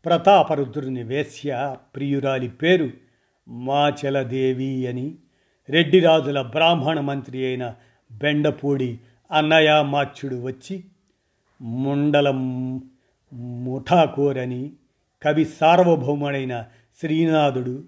[0.06, 2.92] ప్రతాపరుద్రుని వేశ్య ప్రియురాలి పేరు
[3.48, 5.16] మాచలదేవి అని
[5.70, 7.74] రెడ్డిరాజుల బ్రాహ్మణ మంత్రి అయిన
[8.12, 9.00] బెండపూడి
[9.32, 10.84] అన్నయ్య మాచ్యుడు వచ్చి
[11.62, 12.78] ముండలం
[13.34, 14.74] ముఠాకోరని
[15.24, 16.66] కవి సార్వభౌముడైన
[17.00, 17.84] శ్రీనాథుడు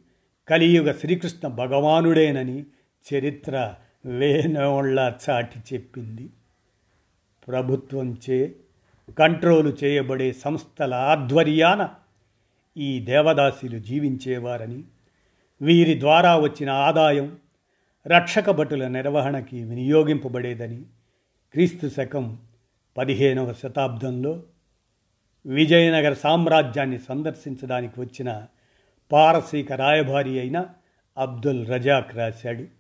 [0.50, 2.66] కలియుగ శ్రీకృష్ణ భగవానుడేనని
[3.06, 3.76] చరిత్ర
[4.08, 6.30] వేనోళ్ళ చాటి చెప్పింది.
[7.48, 8.56] ప్రభుత్వంచే
[9.20, 11.90] కంట్రోలు చేయబడే సంస్థల ఆధ్వర్యాన
[12.78, 14.84] ఈ దేవదాసులు జీవించేవారని
[15.62, 17.38] వీరి ద్వారా వచ్చిన ఆదాయం
[18.08, 20.82] రక్షక భటుల నిర్వహణకి వినియోగింపబడేదని
[21.52, 22.38] క్రీస్తు శకం
[22.98, 24.44] పదిహేనవ శతాబ్దంలో
[25.46, 28.46] విజయనగర సామ్రాజ్యాన్ని సందర్శించడానికి వచ్చిన
[29.12, 30.66] పారసీక రాయభారి అయిన
[31.18, 32.77] అబ్దుల్ రజాక్ రాశాడు.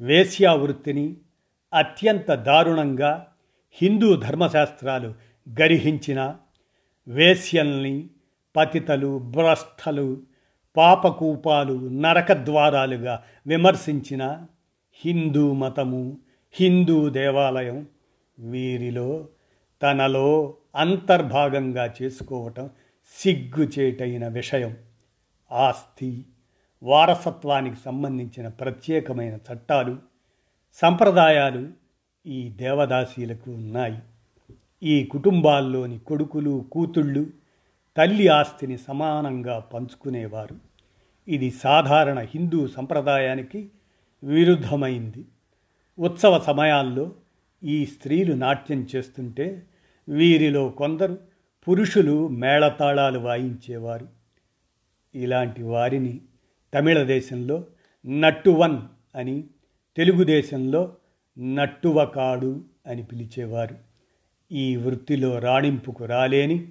[0.00, 1.16] వేశ్యావృత్తిని
[1.74, 3.26] అత్యంత దారుణంగా
[3.72, 5.14] హిందూ ధర్మశాస్త్రాలు
[5.60, 6.36] గరిహించిన
[7.08, 8.10] వేశ్యల్ని
[8.56, 10.22] పతితలు భ్రష్టలు
[10.76, 14.46] పాపకూపాలు నరకద్వారాలుగా విమర్శించిన
[15.04, 16.18] హిందూ మతము
[16.52, 17.86] హిందూ దేవాలయం
[18.38, 19.28] వీరిలో
[19.82, 22.70] తనలో అంతర్భాగంగా చేసుకోవటం
[23.20, 24.76] సిగ్గుచేటైన విషయం.
[25.52, 26.24] ఆస్తి.
[26.84, 29.96] వారసత్వానికి సంబంధించిన ప్రత్యేకమైన చట్టాలు
[30.74, 31.68] సంప్రదాయాలు
[32.26, 33.98] ఈ దేవదాసీలకు ఉన్నాయి.
[34.82, 37.26] ఈ కుటుంబాల్లోని కొడుకులు కూతుళ్ళు
[37.96, 40.56] తల్లి ఆస్తిని సమానంగా పంచుకునేవారు.
[41.28, 43.70] ఇది సాధారణ హిందూ సంప్రదాయానికి
[44.24, 45.24] విరుద్ధమైంది.
[45.98, 47.12] ఉత్సవ సమయాల్లో
[47.64, 49.62] ఈ స్త్రీలు నాట్యం చేస్తుంటే
[50.08, 51.18] వీరిలో కొందరు
[51.68, 54.08] పురుషులు మేళతాళాలు వాయించేవారు.
[55.14, 56.20] ఇలాంటి వారిని
[56.74, 57.66] తమిళ దేశంలో
[58.06, 58.78] నట్టువన్
[59.16, 59.44] అని
[59.96, 60.96] తెలుగుదేశంలో
[61.38, 63.76] నట్టువకాడు అని పిలిచేవారు.
[64.52, 66.68] ఈ వృత్తిలో రాణింపుకు రాలేని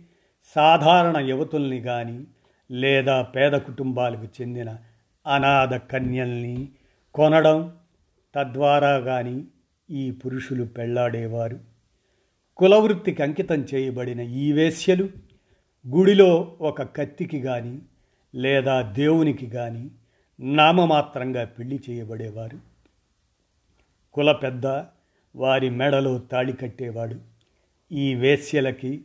[0.55, 2.27] సాధారణ యువతుల్ని కానీ
[2.71, 4.77] లేదా పేద కుటుంబాలకు చెందిన
[5.27, 6.69] అనాథ కన్యల్ని
[7.15, 7.73] కొనడం
[8.35, 9.47] తద్వారా కానీ
[9.91, 11.59] ఈ పురుషులు పెళ్ళాడేవారు.
[12.57, 15.09] కులవృత్తికి అంకితం చేయబడిన ఈ వేశ్యలు
[15.87, 17.79] గుడిలో ఒక కత్తికి కానీ
[18.35, 19.91] లేదా దేవునికి కానీ
[20.39, 22.59] నామమాత్రంగా పెళ్ళి చేయబడేవారు
[24.13, 24.65] కుల పెద్ద
[25.35, 27.15] వారి మెడలో తాళి కట్టేవాడు.
[27.91, 29.01] ఈ వేశ్యలకి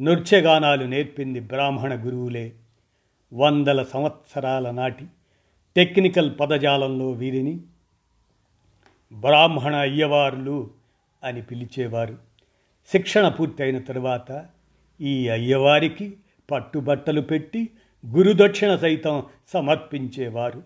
[0.00, 2.52] నృత్యగానాలు నేర్పింది బ్రాహ్మణ గురువులే.
[3.32, 5.06] వందల సంవత్సరాల నాటి
[5.76, 7.60] టెక్నికల్ పదజాలంలో వీరిని
[9.12, 10.70] బ్రాహ్మణ అయ్యవారులు
[11.24, 12.18] అని పిలిచేవారు.
[12.92, 14.46] శిక్షణ పూర్తయిన తరువాత
[15.00, 16.16] ఈ అయ్యవారికి
[16.50, 17.70] పట్టుబట్టలు పెట్టి
[18.06, 20.62] గురుదక్షిణ సైతం సమర్పించేవారు.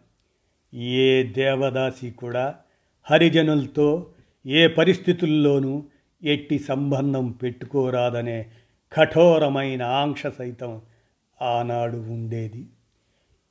[0.74, 2.54] ఏ దేవదాసి కూడా
[3.10, 4.06] హరిజనులతో
[4.46, 5.84] ఏ పరిస్థితుల్లోనూ
[6.22, 8.46] ఎట్టి సంబంధం పెట్టుకోరాదనే
[8.92, 10.80] కఠోరమైన ఆంక్ష సైతం
[11.42, 12.66] ఆనాడు ఉండేది.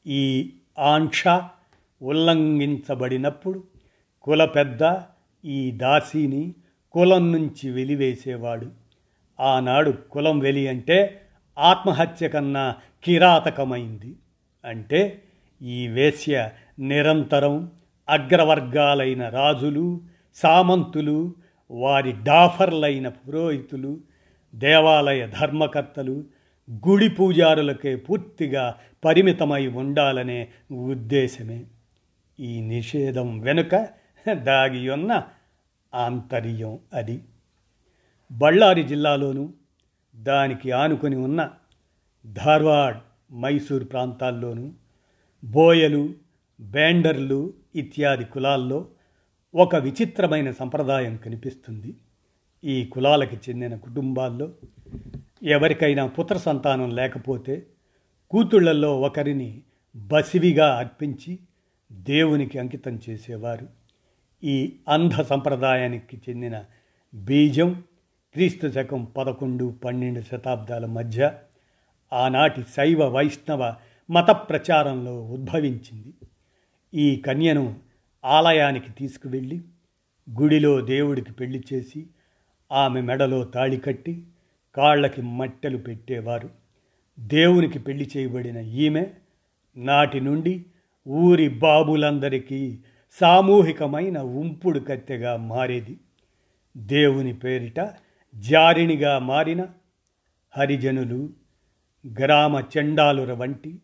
[0.07, 1.23] ఈ ఆంక్ష
[2.01, 3.63] ఉల్లంఘించబడినప్పుడు
[4.21, 5.01] కుల పెద్ద
[5.45, 6.53] ఈ దాసిని
[6.91, 8.71] కులం నుంచి వెలివేసేవాడు.
[9.39, 11.21] ఆనాడు కులం వెలి అంటే
[11.57, 14.15] ఆత్మహత్య కన్నా కిరాతకమైంది.
[14.65, 15.21] అంటే
[15.61, 17.71] ఈ వేశ్య నిరంతరం
[18.09, 20.01] అగ్రవర్గాలైన రాజులు
[20.35, 21.33] సామంతులు
[21.71, 23.99] వారి డాఫర్లైన పురోహితులు
[24.55, 26.23] దేవాలయ ధర్మకర్తలు
[26.87, 31.63] గుడి పూజారులకే పూర్తిగా పరిమితమై ఉండాలనే ఉద్దేశమే.
[32.39, 33.87] ఈ నిషేధం వెనుక
[34.31, 35.23] దాగి ఉన్న
[35.95, 37.21] ఆంతర్యం అది.
[38.31, 39.49] బళ్ళారి జిల్లాలోనూ
[40.15, 41.51] దానికి ఆనుకొని ఉన్న
[42.33, 42.97] ధార్వాడ్
[43.33, 44.71] మైసూర్ ప్రాంతాల్లోనూ
[45.45, 46.13] బోయలు
[46.59, 48.87] బేండర్లు ఇత్యాది కులాల్లో
[49.55, 51.95] ఒక విచిత్రమైన సంప్రదాయం కనిపిస్తుంది.
[52.63, 54.51] ఈ కులాలకి చెందిన కుటుంబాల్లో
[55.43, 57.67] ఎవరికైనా పుత్ర సంతానం లేకపోతే
[58.29, 59.61] కూతుళ్ళలో ఒకరిని
[59.95, 61.39] బసివిగా అర్పించి
[61.91, 63.67] దేవునికి అంకితం చేసేవారు.
[64.43, 66.63] ఈ అంధ సంప్రదాయానికి చెందిన
[67.15, 67.83] బీజం
[68.33, 71.33] క్రీస్తు శకం పదకొండు పన్నెండు శతాబ్దాల మధ్య
[72.13, 73.75] ఆనాటి శైవ వైష్ణవ
[74.09, 76.13] మత ప్రచారంలో ఉద్భవించింది.
[76.93, 77.79] ఈ కన్యను
[78.25, 79.61] ఆలయానికి తీసుకువెళ్ళి
[80.41, 82.07] గుడిలో దేవుడికి పెళ్ళి చేసి
[82.71, 84.23] ఆమె మెడలో తాళి కట్టి
[84.75, 86.49] కాళ్ళకి మట్టెలు పెట్టేవారు.
[87.19, 89.07] దేవునికి పెళ్ళి చేయబడిన ఈమె
[89.77, 90.65] నాటి నుండి
[91.07, 92.79] ఊరి బాబులందరికీ
[93.11, 95.97] సామూహికమైన ఉంపుడు కత్తెగా మారేది.
[96.77, 97.93] దేవుని పేరిట
[98.35, 99.65] జారిణిగా మారిన
[100.57, 101.29] హరిజనులు
[102.07, 103.79] గ్రామ చెండాలుర వంటి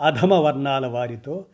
[0.00, 1.46] అధమ వర్ణాల వారితో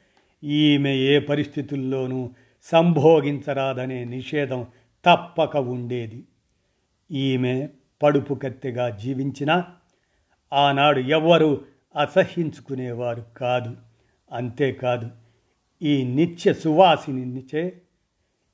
[0.44, 2.30] ఈమె ఏ పరిస్థితుల్లోనూ
[2.62, 4.66] సంభోగించరాదనే నిషేధం
[5.04, 6.24] తప్పక ఉండేది.
[7.12, 7.68] ఈమె
[8.02, 9.64] పడుపు కత్తెగా జీవించినా
[10.52, 11.60] ఆనాడు ఎవ్వరూ
[12.00, 13.76] అసహ్యించుకునేవారు కాదు.
[14.32, 15.10] అంతేకాదు
[15.82, 17.82] ఈ నిత్య సువాసినిచే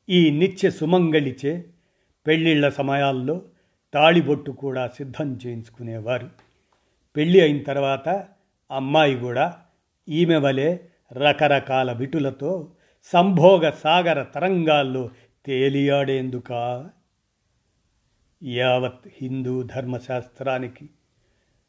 [0.09, 1.64] ఈ నిత్య సుమంగళిచే
[2.27, 3.42] పెళ్ళిళ్ళ సమయాల్లో
[3.94, 6.44] తాళిబొట్టు కూడా సిద్ధం చేయించుకునేవారు.
[7.16, 8.09] పెళ్ళి అయిన తర్వాత
[8.70, 9.57] అమ్మాయి కూడా
[10.09, 10.79] ఈమె వలె
[11.12, 12.72] రకరకాల విటులతో
[13.12, 15.11] సంభోగ సాగర తరంగాల్లో
[15.46, 16.90] తేలియాడేందుకా?
[18.44, 20.88] యావత్ హిందూ ధర్మశాస్త్రానికి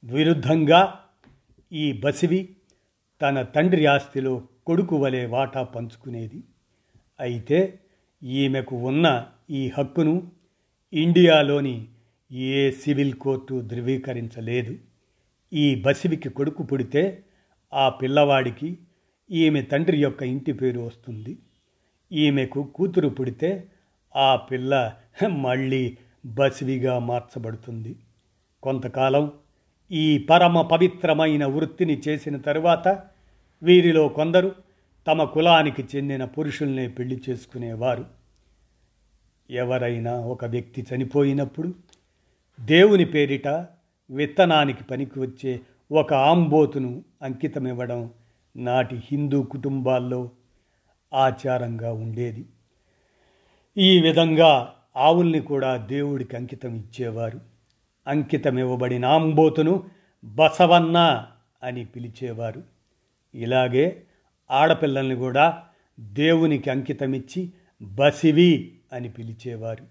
[0.03, 0.99] విరుద్ధంగా
[1.73, 2.55] ఈ బసివి
[3.21, 6.43] తన తండ్రి ఆస్తిలో కొడుకు వలె వాటా పంచుకునేది.
[7.19, 7.79] అయితే
[8.23, 10.31] ఈమెకు ఉన్న ఈ హక్కును
[10.93, 11.87] ఇండియాలోని
[12.31, 14.77] ఏ సివిల్ కోర్టు ధృవీకరించలేదు.
[15.53, 17.23] ఈ బసివికి కొడుకు పుడితే
[17.73, 18.77] ఆ పిల్లవాడికి
[19.31, 21.37] ఈమె తండ్రి యొక్క ఇంటి పేరు వస్తుంది.
[22.11, 23.67] ఈమెకు కూతురు పుడితే
[24.15, 24.93] ఆ పిల్ల
[25.29, 27.95] మళ్ళీ బసివిగా మార్చబడుతుంది.
[28.63, 29.31] కొంతకాలం
[29.91, 33.03] ఈ పరమ పవిత్రమైన వృత్తిని చేసిన తరువాత
[33.63, 34.55] వీరిలో కొందరు
[35.07, 38.05] తమ కులానికి చెందిన పురుషుల్నే పెళ్ళి చేసుకునేవారు.
[39.49, 41.75] ఎవరైనా ఒక వ్యక్తి చనిపోయినప్పుడు
[42.59, 43.47] దేవుని పేరిట
[44.09, 45.59] విత్తనానికి పనికి వచ్చే
[45.91, 48.11] ఒక ఆంబోతును అంకితమివ్వడం
[48.55, 50.31] నాటి హిందూ కుటుంబాల్లో
[51.13, 52.45] ఆచారంగా ఉండేది.
[53.77, 57.39] ఈ విధంగా ఆవుల్ని కూడా దేవుడికి అంకితం ఇచ్చేవారు.
[58.07, 59.83] అంకితం ఇవ్వబడిన ఆంబోతును
[60.25, 61.27] బసవన్న
[61.63, 62.63] అని పిలిచేవారు.
[63.35, 64.03] ఇలాగే
[64.51, 65.63] ఆడపిల్లల్ని కూడా
[65.99, 69.85] దేవునికి అంకితమిచ్చి బసివి అని పిలిచేవారు.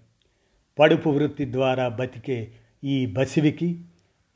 [0.79, 2.51] పడుపు వృత్తి ద్వారా బతికే
[2.83, 3.81] ఈ బసివికి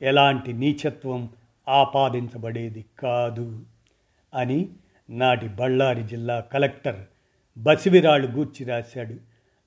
[0.02, 1.28] ఎలాంటి నీచత్వం
[1.68, 3.66] ఆపాదించబడేది కాదు
[4.34, 4.68] అని
[5.10, 7.06] నాటి బళ్ళారి జిల్లా కలెక్టర్
[7.58, 9.16] బసివిరాళ్ళు గూర్చి రాశాడు.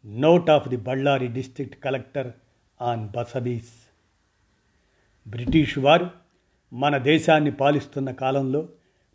[0.07, 2.31] Note of the Bellary district collector
[2.81, 3.73] on Basavis
[5.29, 6.09] British వారు
[6.73, 8.69] మన దేశాన్ని పాలిస్తున్న కాలంలో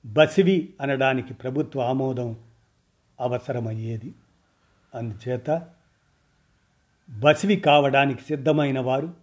[0.07, 2.37] బసివి అనడానికి ప్రభుత్వ ఆమోదం
[3.21, 4.15] అవసరమయ్యేది.
[4.95, 5.67] అందుచేత
[7.11, 9.15] బసివి కావడానికి సిద్ధమైన వారు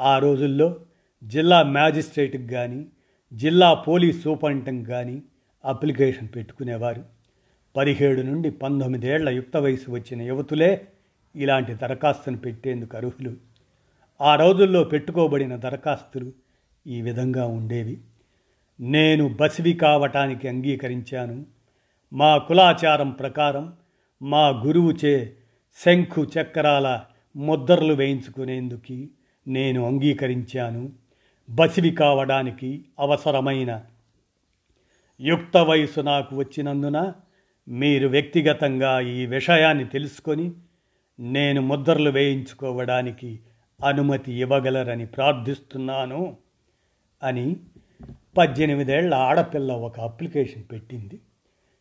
[0.00, 0.80] ఆ రోజుల్లో
[1.24, 2.86] జిల్లా మ్యాజిస్ట్రేట్కి కానీ
[3.32, 5.22] జిల్లా పోలీస్ సూపరింటెండెంట్ కానీ
[5.64, 7.04] అప్లికేషన్ పెట్టుకునేవారు.
[7.76, 10.88] పదిహేడు నుండి పంతొమ్మిదేళ్ళ యుక్త వయసు వచ్చిన యువతులే
[11.36, 13.36] ఇలాంటి దరఖాస్తును పెట్టేందుకు అర్హులు.
[14.20, 16.32] ఆ రోజుల్లో పెట్టుకోబడిన దరఖాస్తులు
[16.86, 18.00] ఈ విధంగా ఉండేవి.
[18.80, 21.46] నేను బసివి కావటానికి అంగీకరించాను.
[22.12, 23.72] మా కులాచారం ప్రకారం
[24.22, 25.36] మా గురువుచే
[25.84, 27.00] శంఖు చక్రాల
[27.36, 29.08] ముద్రలు వేయించుకునేందుకు
[29.48, 30.99] నేను అంగీకరించాను.
[31.50, 33.82] బసివి కావడానికి అవసరమైన
[35.20, 37.12] యుక్త వయసు నాకు వచ్చినందున
[37.68, 40.52] మీరు వ్యక్తిగతంగా ఈ విషయాన్ని తెలుసుకొని
[41.20, 43.40] నేను ముద్రలు వేయించుకోవడానికి
[43.84, 46.36] అనుమతి ఇవ్వగలరని ప్రార్థిస్తున్నాను
[47.22, 47.56] అని
[48.36, 51.20] పద్దెనిమిదేళ్ళ ఆడపిల్ల ఒక అప్లికేషన్ పెట్టింది.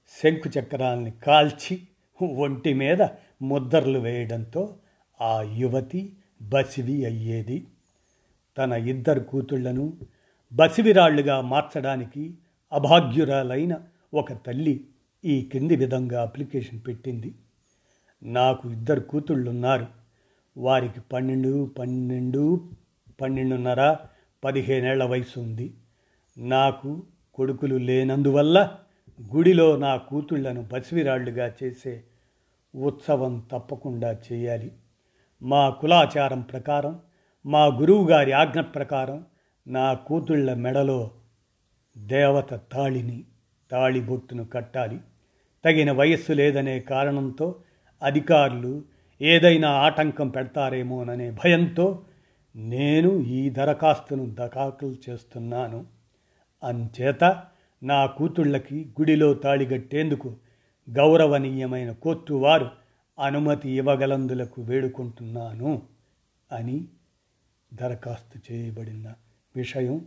[0.09, 1.81] శంకు చక్రాల్ని కాల్చి
[2.21, 3.01] ఒంటి మీద
[3.41, 4.77] ముద్రలు వేయడంతో
[5.21, 7.67] ఆ యువతి బసివి అయ్యేది.
[8.59, 9.93] తన ఇద్దరు కూతుళ్ళను
[10.53, 12.33] బసివిరాళ్ళుగా మార్చడానికి
[12.73, 13.77] అభాగ్యురాలైన
[14.13, 14.85] ఒక తల్లి
[15.25, 17.35] ఈ కింది విధంగా అప్లికేషన్ పెట్టింది.
[18.23, 19.87] నాకు ఇద్దరు కూతుళ్ళున్నారు.
[20.57, 22.69] వారికి పన్నెండు పన్నెండు
[23.21, 23.95] పన్నెండున్నర
[24.43, 25.73] పదిహేనేళ్ళ వయసు ఉంది.
[26.37, 28.77] నాకు కొడుకులు లేనందువల్ల
[29.35, 32.03] గుడిలో నా కూతుళ్ళను బసివిరాళ్ళుగా చేసే
[32.75, 34.71] ఉత్సవం తప్పకుండా చేయాలి.
[35.41, 36.99] మా కులాచారం ప్రకారం
[37.45, 39.25] మా గురువుగారి ఆజ్ఞ ప్రకారం
[39.67, 41.11] నా కూతుళ్ళ మెడలో
[41.97, 43.23] దేవత తాళిని
[43.71, 44.99] తాళిబొట్టును కట్టాలి.
[45.65, 47.55] తగిన వయస్సు లేదనే కారణంతో
[48.03, 48.83] అధికారులు
[49.21, 52.01] ఏదైనా ఆటంకం పెడతారేమోననే భయంతో
[52.55, 55.85] నేను ఈ దరఖాస్తును దఖాకులు చేస్తున్నాను.
[56.63, 57.43] అంచేత
[57.83, 60.35] నా కూతుళ్ళకి గుడిలో తాళిగట్టేందుకు
[60.89, 62.69] గౌరవనీయమైన కోర్టు వారు
[63.19, 65.81] అనుమతి ఇవ్వగలందులకు వేడుకుంటున్నాను
[66.51, 66.87] అని
[67.73, 69.13] దరఖాస్తు చేయబడిన
[69.55, 70.05] విషయం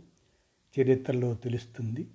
[0.79, 2.07] చరిత్రలో తెలుస్తుంది.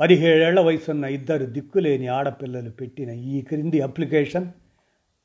[0.00, 4.52] పదిహేడేళ్ళ వయసున్న ఇద్దరు దిక్కులేని ఆడపిల్లలు పెట్టిన ఈ క్రింది అప్లికేషన్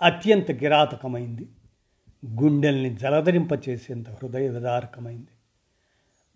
[0.02, 1.48] అత్యంత కిరాతకమైంది.
[2.26, 5.28] గుండెల్ని జలధరింపచేసేంత హృదయ విదారకమైంది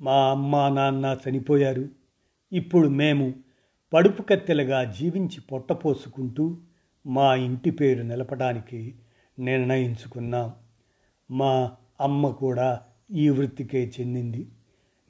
[0.01, 1.89] మా అమ్మ నాన్న చనిపోయారు.
[2.53, 3.33] ఇప్పుడు మేము
[3.93, 6.57] పడుపు కత్తెలుగా జీవించి పొట్టపోసుకుంటూ
[7.05, 8.95] మా ఇంటి పేరు నిలపడానికి
[9.39, 10.53] నిర్ణయించుకున్నాం.
[11.31, 11.71] మా
[12.01, 12.81] అమ్మ కూడా
[13.11, 14.47] ఈ వృత్తికే చెందింది.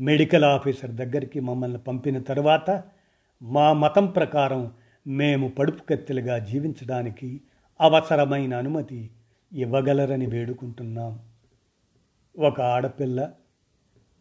[0.02, 2.84] మెడికల్ ఆఫీసర్ దగ్గరికి మమ్మల్ని పంపిన తర్వాత
[3.42, 4.72] మా మతం ప్రకారం
[5.08, 7.42] మేము పడుపు కత్తెలుగా జీవించడానికి
[7.82, 9.10] అవసరమైన అనుమతి
[9.54, 11.20] ఇవ్వగలరని వేడుకుంటున్నాం.
[12.40, 13.32] ఒక ఆడపిల్ల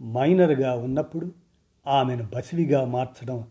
[0.02, 1.32] మైనర్గా ఉన్నప్పుడు
[1.86, 3.44] ఆమెను బసివిగా మార్చడం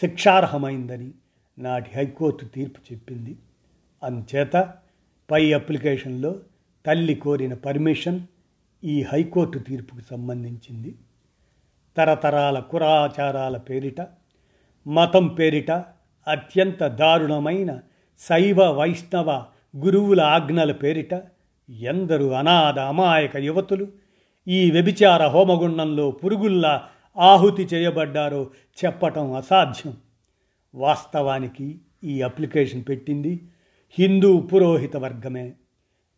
[0.00, 1.10] శిక్షార్హమైందని
[1.58, 3.38] నాటి హైకోర్టు తీర్పు చెప్పింది.
[4.02, 4.74] అందుచేత
[5.30, 6.40] పై అప్లికేషన్లో
[6.86, 8.20] తల్లి కోరిన పర్మిషన్
[8.84, 10.94] ఈ హైకోర్టు తీర్పుకు సంబంధించింది.
[11.96, 14.00] తరతరాల కురాచారాల పేరిట
[14.86, 15.70] మతం పేరిట
[16.28, 17.80] అత్యంత దారుణమైన
[18.18, 19.44] శైవ వైష్ణవ
[19.76, 21.22] గురువుల ఆజ్ఞల పేరిట
[21.70, 23.88] ఎందరు అనాథ అమాయక యువతులు
[24.48, 28.50] ఈ వ్యభిచార హోమగుండంలో పురుగుల్లా ఆహుతి చేయబడ్డారో
[28.84, 29.96] చెప్పటం అసాధ్యం.
[30.74, 33.48] వాస్తవానికి ఈ అప్లికేషన్ పెట్టింది
[33.98, 35.52] హిందూ పురోహిత వర్గమే.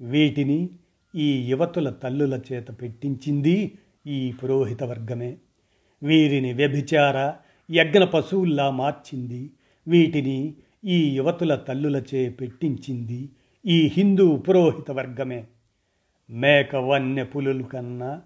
[0.00, 0.68] వీటిని
[1.14, 5.36] ఈ యువతుల తల్లుల చేత పెట్టించింది ఈ పురోహిత వర్గమే.
[6.02, 7.32] వీరిని వ్యభిచార
[7.70, 9.50] యజ్ఞ పశువుల్లా మార్చింది.
[9.88, 10.54] వీటిని
[10.84, 13.30] ఈ యువతుల తల్లులచే పెట్టించింది
[13.66, 15.44] ఈ హిందూ పురోహిత వర్గమే.
[16.30, 18.22] మేక వన్య పులుల కన్నా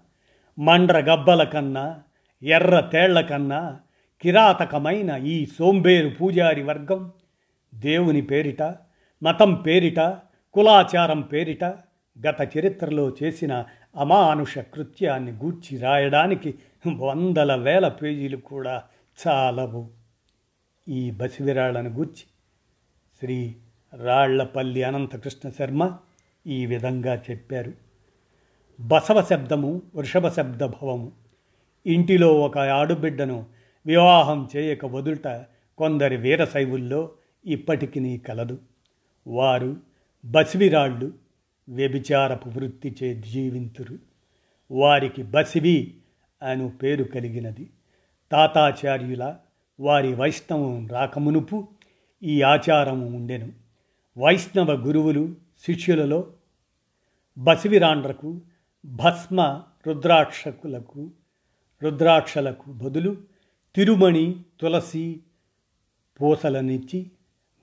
[0.59, 1.99] మండ్ర గబ్బల కన్నా
[2.43, 3.79] ఎర్ర తేళ్ళ కన్నా
[4.21, 7.11] కిరాతకమైన ఈ సోంబేరు పూజారి వర్గం
[7.75, 8.61] దేవుని పేరిట
[9.23, 9.99] మతం పేరిట
[10.53, 11.65] కులాచారం పేరిట
[12.27, 13.65] గత చరిత్రలో చేసిన
[13.95, 16.55] అమానుష కృత్యాన్ని గూర్చి రాయడానికి
[16.97, 18.83] వందల వేల పేజీలు కూడా
[19.27, 19.89] చాలవు.
[20.89, 22.23] ఈ బసివిరాళ్ళను గూర్చి
[23.19, 23.55] శ్రీ
[24.03, 25.97] రాళ్ళపల్లి అనంతకృష్ణ శర్మ
[26.47, 27.73] ఈ విధంగా చెప్పారు.
[28.79, 31.11] బసవ శబ్దము వృషభ శబ్ద భవము.
[31.85, 33.45] ఇంటిలో ఒక ఆడుబిడ్డను
[33.85, 35.45] వివాహం చేయక వదులుట
[35.77, 37.09] కొందరి వీరశైవుల్లో
[37.45, 38.57] ఇప్పటికీ కలదు.
[39.27, 39.77] వారు
[40.25, 41.28] బసివిరాళ్ళు
[41.69, 43.97] వ్యభిచారపు వృత్తి చే జీవింతురు.
[44.71, 45.97] వారికి బసివి
[46.43, 47.69] అను పేరు కలిగినది.
[48.31, 49.35] తాతాచార్యుల
[49.79, 51.67] వారి వైష్ణవం రాకమునుపు
[52.23, 53.53] ఈ ఆచారము ఉండెను.
[54.17, 56.33] వైష్ణవ గురువులు శిష్యులలో
[57.37, 58.41] బసివిరాండ్రకు
[58.85, 61.11] భస్మ రుద్రాక్షకులకు
[61.83, 63.17] రుద్రాక్షలకు బదులు
[63.75, 65.19] తిరుమణి తులసి
[66.21, 67.11] పూసలనిచ్చి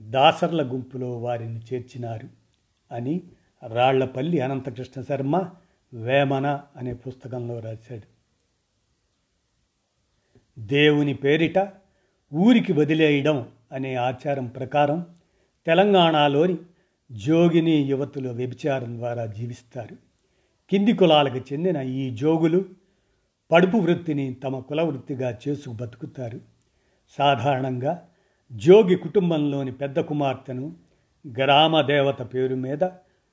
[0.03, 2.29] దాసర్ల గుంపులో వారిని చేర్చినారు
[2.95, 3.23] అని
[3.65, 5.51] రాళ్ళపల్లి అనంతకృష్ణ శర్మ
[5.95, 8.17] వేమన అనే పుస్తకంలో రాశాడు.
[10.59, 11.73] దేవుని పేరిట
[12.35, 15.07] ఊరికి వదిలేయడం అనే ఆచారం ప్రకారం
[15.67, 16.57] తెలంగాణలోని
[17.13, 19.97] జోగిని యువతులు వ్యభిచారం ద్వారా జీవిస్తారు.
[20.71, 22.65] కింది కులాలకు చెందిన ఈ జోగులు
[23.53, 26.41] పడుపు వృత్తిని తమ కుల వృత్తిగా చేసుకు బతుకుతారు.
[27.19, 28.09] సాధారణంగా
[28.53, 30.77] జోగి కుటుంబంలోని పెద్ద కుమార్తెను
[31.37, 32.85] గ్రామ దేవత పేరు మీద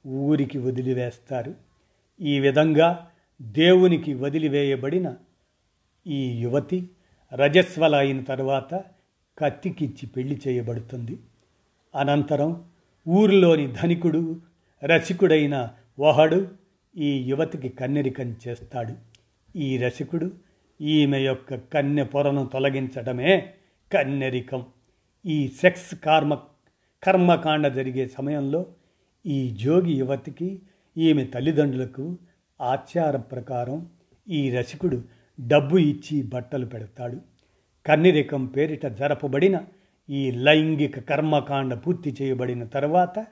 [0.08, 1.56] ఊరికి వదిలివేస్తారు.
[2.22, 3.10] ఈ విధంగా
[3.41, 5.16] దేవునికి వదిలివేయబడిన
[6.08, 6.89] ఈ యువతి
[7.34, 8.84] రజస్వల అయిన తరువాత
[9.38, 11.20] కత్తికిచ్చి పెళ్ళి చేయబడుతుంది.
[11.95, 12.64] అనంతరం
[13.08, 14.41] ఊరిలోని ధనికుడు
[14.84, 16.47] రసికుడైన ఒహడు
[16.97, 18.93] ఈ యువతికి కన్నెరికం చేస్తాడు.
[19.58, 20.32] ఈ రసికుడు
[20.82, 23.54] ఈమె యొక్క కన్నె పొరను తొలగించడమే
[23.93, 24.66] కన్నెరికం.
[25.26, 26.39] ఈ సెక్స్ కర్మ
[27.04, 28.66] కర్మకాండ జరిగే సమయంలో
[29.26, 30.61] ఈ జోగి యువతికి
[30.97, 32.17] ఈమె తల్లిదండ్రులకు
[32.61, 33.89] ఆచార ప్రకారం
[34.30, 35.01] ఈ రసికుడు
[35.47, 37.21] డబ్బు ఇచ్చి బట్టలు పెడతాడు.
[37.86, 39.61] కన్నిరికం పేరిట జరపబడిన
[40.09, 43.26] ఈ లైంగిక కర్మకాండ పూర్తి చేయబడిన తర్వాత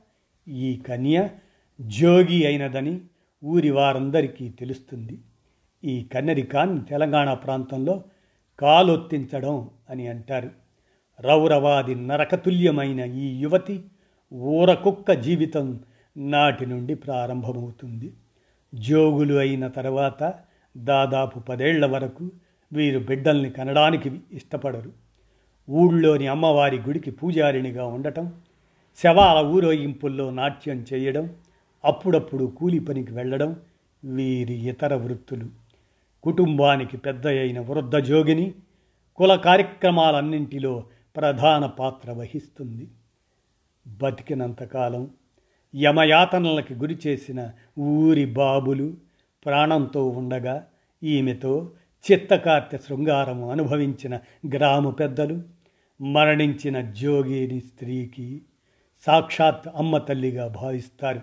[0.47, 1.29] ఈ కన్య
[1.81, 3.01] జోగి అయినదని
[3.43, 5.19] ఊరి వారందరికీ తెలుస్తుంది.
[5.83, 8.03] ఈ కన్నరికాన్ని తెలంగాణ ప్రాంతంలో
[8.59, 10.49] కాలొత్తించడం అని అంటారు.
[11.19, 13.83] రౌరవాది నరకతుల్యమైన ఈ యువతి
[14.33, 15.79] ఊరకుక్క జీవితం
[16.17, 18.13] నాటి నుండి ప్రారంభమవుతుంది.
[18.75, 20.33] జోగులు అయిన తర్వాత
[20.77, 22.31] దాదాపు పదేళ్ళ వరకు
[22.73, 24.91] వీరు బిడ్డల్ని కనడానికి ఇష్టపడరు.
[25.69, 28.33] ఊళ్ళోని అమ్మవారి గుడికి పూజారినిగా ఉండటం
[29.03, 31.35] శవాల ఊరేగింపుల్లో నాట్యం చేయడం
[31.85, 33.55] అప్పుడప్పుడు కూలి పనికి వెళ్ళడం
[34.03, 35.45] వీరి ఇతర వృత్తులు.
[36.23, 38.53] కుటుంబానికి పెద్ద అయిన వృద్ధ జోగిని
[39.15, 40.83] కుల కార్యక్రమాలన్నింటిలో
[41.15, 42.87] ప్రధాన పాత్ర వహిస్తుంది.
[43.87, 45.09] బతికినంతకాలం
[45.75, 48.97] యమయాతనలకి గురి చేసిన ఊరి బాబులు
[49.45, 50.67] ప్రాణంతో ఉండగా
[51.03, 51.71] ఈమెతో
[52.11, 54.19] చిత్తకార్తె శృంగారం అనుభవించిన
[54.55, 55.41] గ్రామ పెద్దలు
[56.01, 58.41] మరణించిన జోగిని స్త్రీకి
[59.05, 61.21] సాక్షాత్ అమ్మ తల్లిగా భావిస్తారు.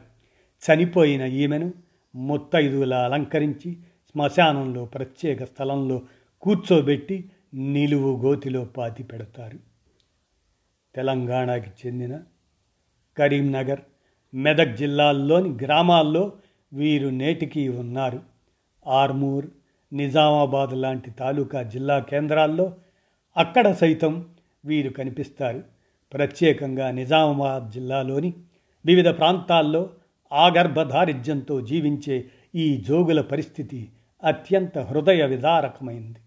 [0.64, 1.72] చనిపోయిన ఈమెను
[2.14, 3.76] ముత్తైదులా అలంకరించి
[4.12, 6.02] శ్మశానంలో ప్రత్యేక స్థలంలో
[6.40, 9.58] కూర్చోబెట్టి నిలువు గోతిలో పాతి పెడతారు.
[10.94, 12.20] తెలంగాణకి చెందిన
[13.18, 13.80] కరీంనగర్
[14.34, 16.32] మెదక్ జిల్లాల్లోని గ్రామాల్లో
[16.72, 18.20] వీరు నేటికీ ఉన్నారు.
[18.86, 19.46] ఆర్మూర్
[19.92, 22.74] నిజామాబాద్ లాంటి తాలూకా జిల్లా కేంద్రాల్లో
[23.36, 24.26] అక్కడ సైతం
[24.64, 25.62] వీరు కనిపిస్తారు.
[26.12, 28.32] ప్రత్యేకంగా నిజామాబాద్ జిల్లాలోని
[28.86, 29.90] వివిధ ప్రాంతాల్లో
[30.32, 33.88] ఆగర్భ దారిద్ర్యంతో జీవించే ఈ జోగుల పరిస్థితి
[34.24, 36.18] అత్యంత హృదయ విదారకమైంది.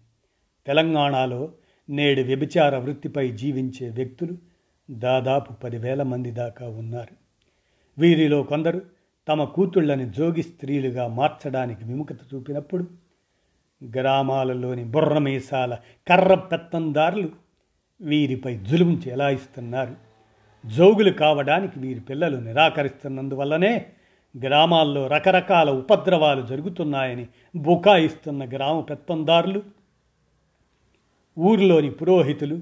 [0.66, 1.52] తెలంగాణలో
[1.90, 4.51] నేడు వ్యభిచార వృత్తిపై జీవించే వ్యక్తులు
[4.92, 7.14] దాదాపు పదివేల మంది దాకా ఉన్నారు.
[7.98, 8.82] వీరిలో కొందరు
[9.28, 12.86] తమ కూతుళ్ళని జోగి స్త్రీలుగా మార్చడానికి విముఖత చూపినప్పుడు
[13.84, 15.78] గ్రామాలలోని బుర్రమీసాల
[16.08, 17.28] కర్ర పెత్తందారులు
[18.00, 19.96] వీరిపై జులుం చెలాయిస్తున్నారు.
[20.66, 23.86] జోగులు కావడానికి వీరి పిల్లలు నిరాకరిస్తున్నందువల్లనే
[24.38, 27.26] గ్రామాల్లో రకరకాల ఉపద్రవాలు జరుగుతున్నాయని
[27.56, 29.62] బుకాయిస్తున్న గ్రామ పెత్తందారులు
[31.38, 32.60] ఊరిలోని పురోహితులు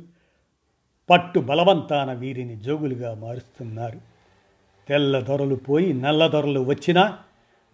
[1.10, 4.00] పట్టు బలవంతాన వీరిని జోగులుగా మారుస్తున్నారు.
[4.88, 7.18] తెల్లదొరలు పోయి నల్ల దొరలు వచ్చినా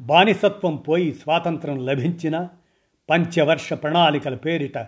[0.01, 2.51] బానిసత్వం పోయి స్వాతంత్రం లభించినా
[3.11, 4.79] పంచవర్ష ప్రణాళికల పేరిట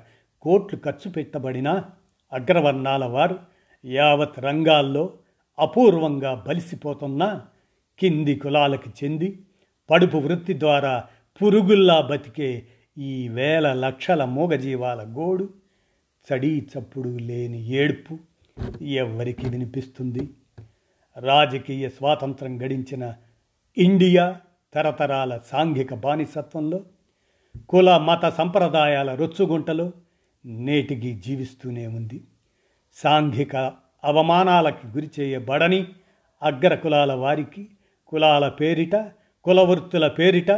[0.43, 1.85] కోట్లు ఖర్చు పెట్టబడినా
[2.33, 3.39] అగ్రవర్ణాల వారు
[3.85, 5.15] యావత్ రంగాల్లో
[5.59, 7.47] అపూర్వంగా బలిసిపోతున్నా
[7.99, 9.39] కింది కులాలకు చెంది
[9.91, 11.05] పడుపు వృత్తి ద్వారా
[11.41, 12.67] పురుగుల్లా బతికే
[12.99, 15.49] ఈ వేల లక్షల మూగజీవాల గోడు
[16.29, 18.19] చడీ చప్పుడు లేని ఏడ్పు
[18.81, 20.31] ఎవరికి వినిపిస్తుంది.
[21.19, 23.15] రాజకీయ స్వాతంత్రం గడించిన
[23.79, 24.37] ఇండియా
[24.75, 26.81] తరతరాల సాంఘిక బానిసత్వంలో
[27.69, 29.93] కుల మత సంప్రదాయాల రొచ్చుగుంటలో
[30.47, 32.25] నేటికి జీవిస్తూనే ఉంది.
[32.95, 33.57] సాంఘిక
[34.05, 35.87] అవమానాలకి గురి చేయబడని
[36.43, 37.69] అగ్ర కులాల వారికి
[38.07, 38.97] కులాల పేరిట
[39.45, 40.51] కులవృత్తుల పేరిట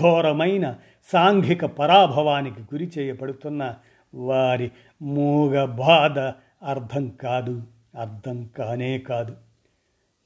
[0.00, 0.76] ఘోరమైన
[1.12, 3.74] సాంఘిక పరాభవానికి గురి చేయబడుతున్న
[4.14, 4.70] వారి
[5.02, 6.18] మూగ బాధ
[6.62, 7.62] అర్థం కాదు
[8.00, 9.36] అర్థం కానే కాదు.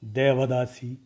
[0.05, 0.99] దేవదాసి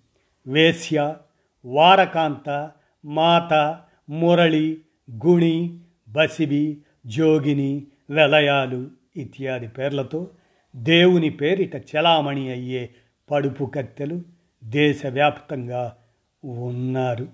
[0.47, 1.17] వేశ్య
[1.65, 2.71] వారకాంత
[3.05, 4.81] మాత మురళి
[5.27, 10.29] గుణి బసిబి జోగిని వెలయాలు ఇత్యాది పేర్లతో
[10.77, 12.91] దేవుని పేరిట చలామణి అయ్యే
[13.31, 14.23] పడుపు కత్తెలు
[14.65, 15.97] దేశవ్యాప్తంగా
[16.45, 17.29] ఉన్నారు.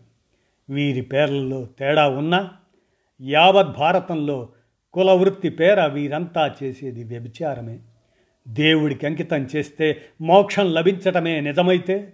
[0.70, 2.50] వీరి పేర్లలో తేడా ఉన్నా
[3.22, 4.48] యావత్ భారతంలో
[4.94, 7.78] కులవృత్తి పేర వీరంతా చేసేది వ్యభిచారమే.
[8.48, 12.12] దేవుడికి అంకితం చేస్తే మోక్షం లభించటమే నిజమైతే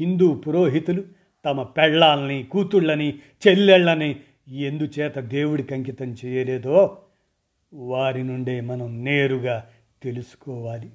[0.00, 1.04] హిందూ పురోహితులు
[1.44, 3.18] తమ పెళ్ళాల్ని కూతుళ్ళని
[3.48, 4.16] చెల్లెళ్ళని
[4.48, 6.98] ఎందుచేత దేవుడికి అంకితం చేయలేదో
[7.74, 9.66] వారి నుండే మనం నేరుగా
[10.02, 10.90] తెలుసుకోవాలి.